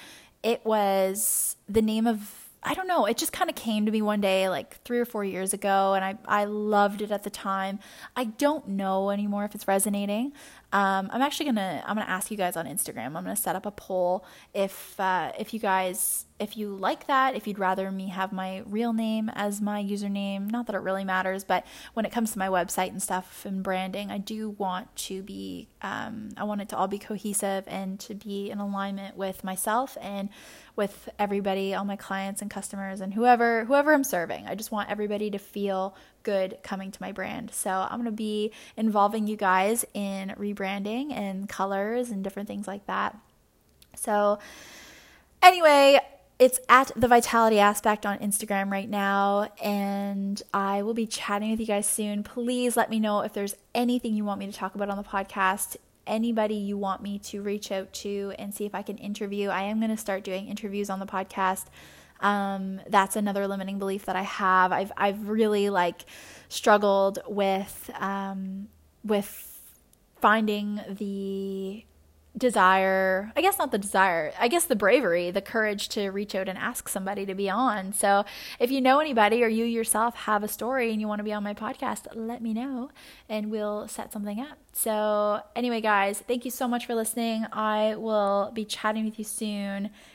it 0.43 0.65
was 0.65 1.55
the 1.67 1.81
name 1.81 2.07
of 2.07 2.45
I 2.67 2.73
don't 2.73 2.87
know, 2.87 3.05
it 3.05 3.17
just 3.17 3.31
kind 3.31 3.47
of 3.47 3.55
came 3.55 3.85
to 3.85 3.91
me 3.91 4.01
one 4.01 4.21
day, 4.21 4.49
like 4.49 4.81
three 4.81 4.97
or 4.97 5.05
four 5.05 5.23
years 5.23 5.53
ago, 5.53 5.93
and 5.93 6.03
I, 6.03 6.17
I 6.25 6.45
loved 6.45 7.03
it 7.03 7.11
at 7.11 7.21
the 7.21 7.29
time. 7.29 7.77
I 8.15 8.23
don't 8.23 8.69
know 8.69 9.11
anymore 9.11 9.45
if 9.45 9.53
it's 9.53 9.67
resonating. 9.67 10.33
Um, 10.75 11.09
I'm 11.13 11.21
actually 11.21 11.45
gonna 11.45 11.81
I'm 11.85 11.95
gonna 11.95 12.11
ask 12.11 12.29
you 12.29 12.35
guys 12.35 12.57
on 12.57 12.65
Instagram. 12.65 13.05
I'm 13.05 13.23
gonna 13.23 13.37
set 13.37 13.55
up 13.55 13.65
a 13.65 13.71
poll 13.71 14.25
if 14.53 14.99
uh, 14.99 15.31
if 15.39 15.53
you 15.53 15.59
guys 15.61 16.25
if 16.37 16.57
you 16.57 16.75
like 16.75 17.07
that, 17.07 17.33
if 17.33 17.47
you'd 17.47 17.59
rather 17.59 17.89
me 17.89 18.09
have 18.09 18.33
my 18.33 18.61
real 18.65 18.91
name 18.91 19.31
as 19.35 19.61
my 19.61 19.81
username. 19.81 20.51
Not 20.51 20.65
that 20.67 20.75
it 20.75 20.79
really 20.79 21.05
matters, 21.05 21.45
but 21.45 21.65
when 21.93 22.05
it 22.05 22.11
comes 22.11 22.33
to 22.33 22.39
my 22.39 22.49
website 22.49 22.89
and 22.89 23.01
stuff 23.01 23.45
and 23.45 23.63
branding, 23.63 24.11
I 24.11 24.17
do 24.17 24.49
want 24.49 24.93
to 24.97 25.21
be 25.23 25.69
um, 25.81 26.31
I 26.35 26.43
want 26.43 26.59
it 26.59 26.67
to 26.69 26.77
all 26.77 26.89
be 26.89 26.99
cohesive 26.99 27.63
and 27.67 27.97
to 28.01 28.13
be 28.13 28.51
in 28.51 28.59
alignment 28.59 29.15
with 29.15 29.45
myself 29.45 29.97
and 30.01 30.27
with 30.75 31.07
everybody, 31.17 31.73
all 31.73 31.85
my 31.85 31.95
clients 31.95 32.41
and 32.41 32.51
customers 32.51 32.99
and 32.99 33.13
whoever 33.13 33.63
whoever 33.63 33.93
I'm 33.93 34.03
serving. 34.03 34.45
I 34.45 34.55
just 34.55 34.73
want 34.73 34.89
everybody 34.89 35.31
to 35.31 35.39
feel 35.39 35.95
good 36.25 36.57
coming 36.61 36.91
to 36.91 37.01
my 37.01 37.13
brand. 37.13 37.51
So 37.53 37.69
I'm 37.69 38.01
going 38.01 38.05
to 38.05 38.11
be 38.11 38.51
involving 38.75 39.27
you 39.27 39.37
guys 39.37 39.85
in 39.93 40.35
rebranding 40.37 41.13
and 41.13 41.47
colors 41.47 42.09
and 42.09 42.21
different 42.21 42.49
things 42.49 42.67
like 42.67 42.85
that. 42.87 43.17
So 43.95 44.39
anyway, 45.41 46.01
it's 46.37 46.59
at 46.67 46.91
the 46.97 47.07
vitality 47.07 47.59
aspect 47.59 48.05
on 48.05 48.17
Instagram 48.19 48.69
right 48.69 48.89
now, 48.89 49.49
and 49.63 50.41
I 50.53 50.81
will 50.81 50.93
be 50.93 51.07
chatting 51.07 51.51
with 51.51 51.61
you 51.61 51.65
guys 51.65 51.87
soon. 51.87 52.23
Please 52.23 52.75
let 52.75 52.89
me 52.89 52.99
know 52.99 53.21
if 53.21 53.31
there's 53.31 53.55
anything 53.73 54.15
you 54.15 54.25
want 54.25 54.39
me 54.39 54.47
to 54.47 54.51
talk 54.51 54.75
about 54.75 54.89
on 54.89 54.97
the 54.97 55.03
podcast 55.03 55.77
anybody 56.07 56.55
you 56.55 56.77
want 56.77 57.01
me 57.01 57.19
to 57.19 57.41
reach 57.41 57.71
out 57.71 57.91
to 57.93 58.33
and 58.37 58.53
see 58.53 58.65
if 58.65 58.75
I 58.75 58.81
can 58.81 58.97
interview. 58.97 59.49
I 59.49 59.63
am 59.63 59.79
going 59.79 59.91
to 59.91 59.97
start 59.97 60.23
doing 60.23 60.47
interviews 60.47 60.89
on 60.89 60.99
the 60.99 61.05
podcast. 61.05 61.65
Um, 62.19 62.81
that's 62.87 63.15
another 63.15 63.47
limiting 63.47 63.79
belief 63.79 64.05
that 64.05 64.15
I 64.15 64.23
have. 64.23 64.71
I've 64.71 64.91
I've 64.97 65.27
really 65.27 65.69
like 65.69 66.05
struggled 66.49 67.19
with 67.27 67.89
um, 67.99 68.67
with 69.03 69.51
finding 70.21 70.81
the 70.89 71.85
desire 72.37 73.31
i 73.37 73.41
guess 73.41 73.57
not 73.57 73.71
the 73.71 73.77
desire 73.77 74.33
i 74.39 74.49
guess 74.49 74.65
the 74.65 74.75
bravery 74.75 75.31
the 75.31 75.41
courage 75.41 75.87
to 75.87 76.09
reach 76.09 76.35
out 76.35 76.49
and 76.49 76.57
ask 76.57 76.89
somebody 76.89 77.25
to 77.25 77.33
be 77.33 77.49
on. 77.49 77.93
So 77.93 78.25
if 78.59 78.71
you 78.71 78.81
know 78.81 78.99
anybody 78.99 79.41
or 79.43 79.47
you 79.47 79.63
yourself 79.63 80.15
have 80.15 80.43
a 80.43 80.47
story 80.47 80.91
and 80.91 80.99
you 80.99 81.07
want 81.07 81.19
to 81.19 81.23
be 81.23 81.31
on 81.31 81.43
my 81.43 81.53
podcast 81.53 82.07
let 82.13 82.41
me 82.41 82.53
know 82.53 82.89
and 83.29 83.49
we'll 83.49 83.87
set 83.87 84.11
something 84.11 84.39
up. 84.39 84.57
So 84.73 85.41
anyway 85.55 85.79
guys 85.79 86.19
thank 86.19 86.43
you 86.43 86.51
so 86.51 86.67
much 86.67 86.85
for 86.85 86.93
listening. 86.93 87.45
I 87.53 87.95
will 87.95 88.51
be 88.53 88.65
chatting 88.65 89.05
with 89.05 89.17
you 89.17 89.25
soon 89.25 89.91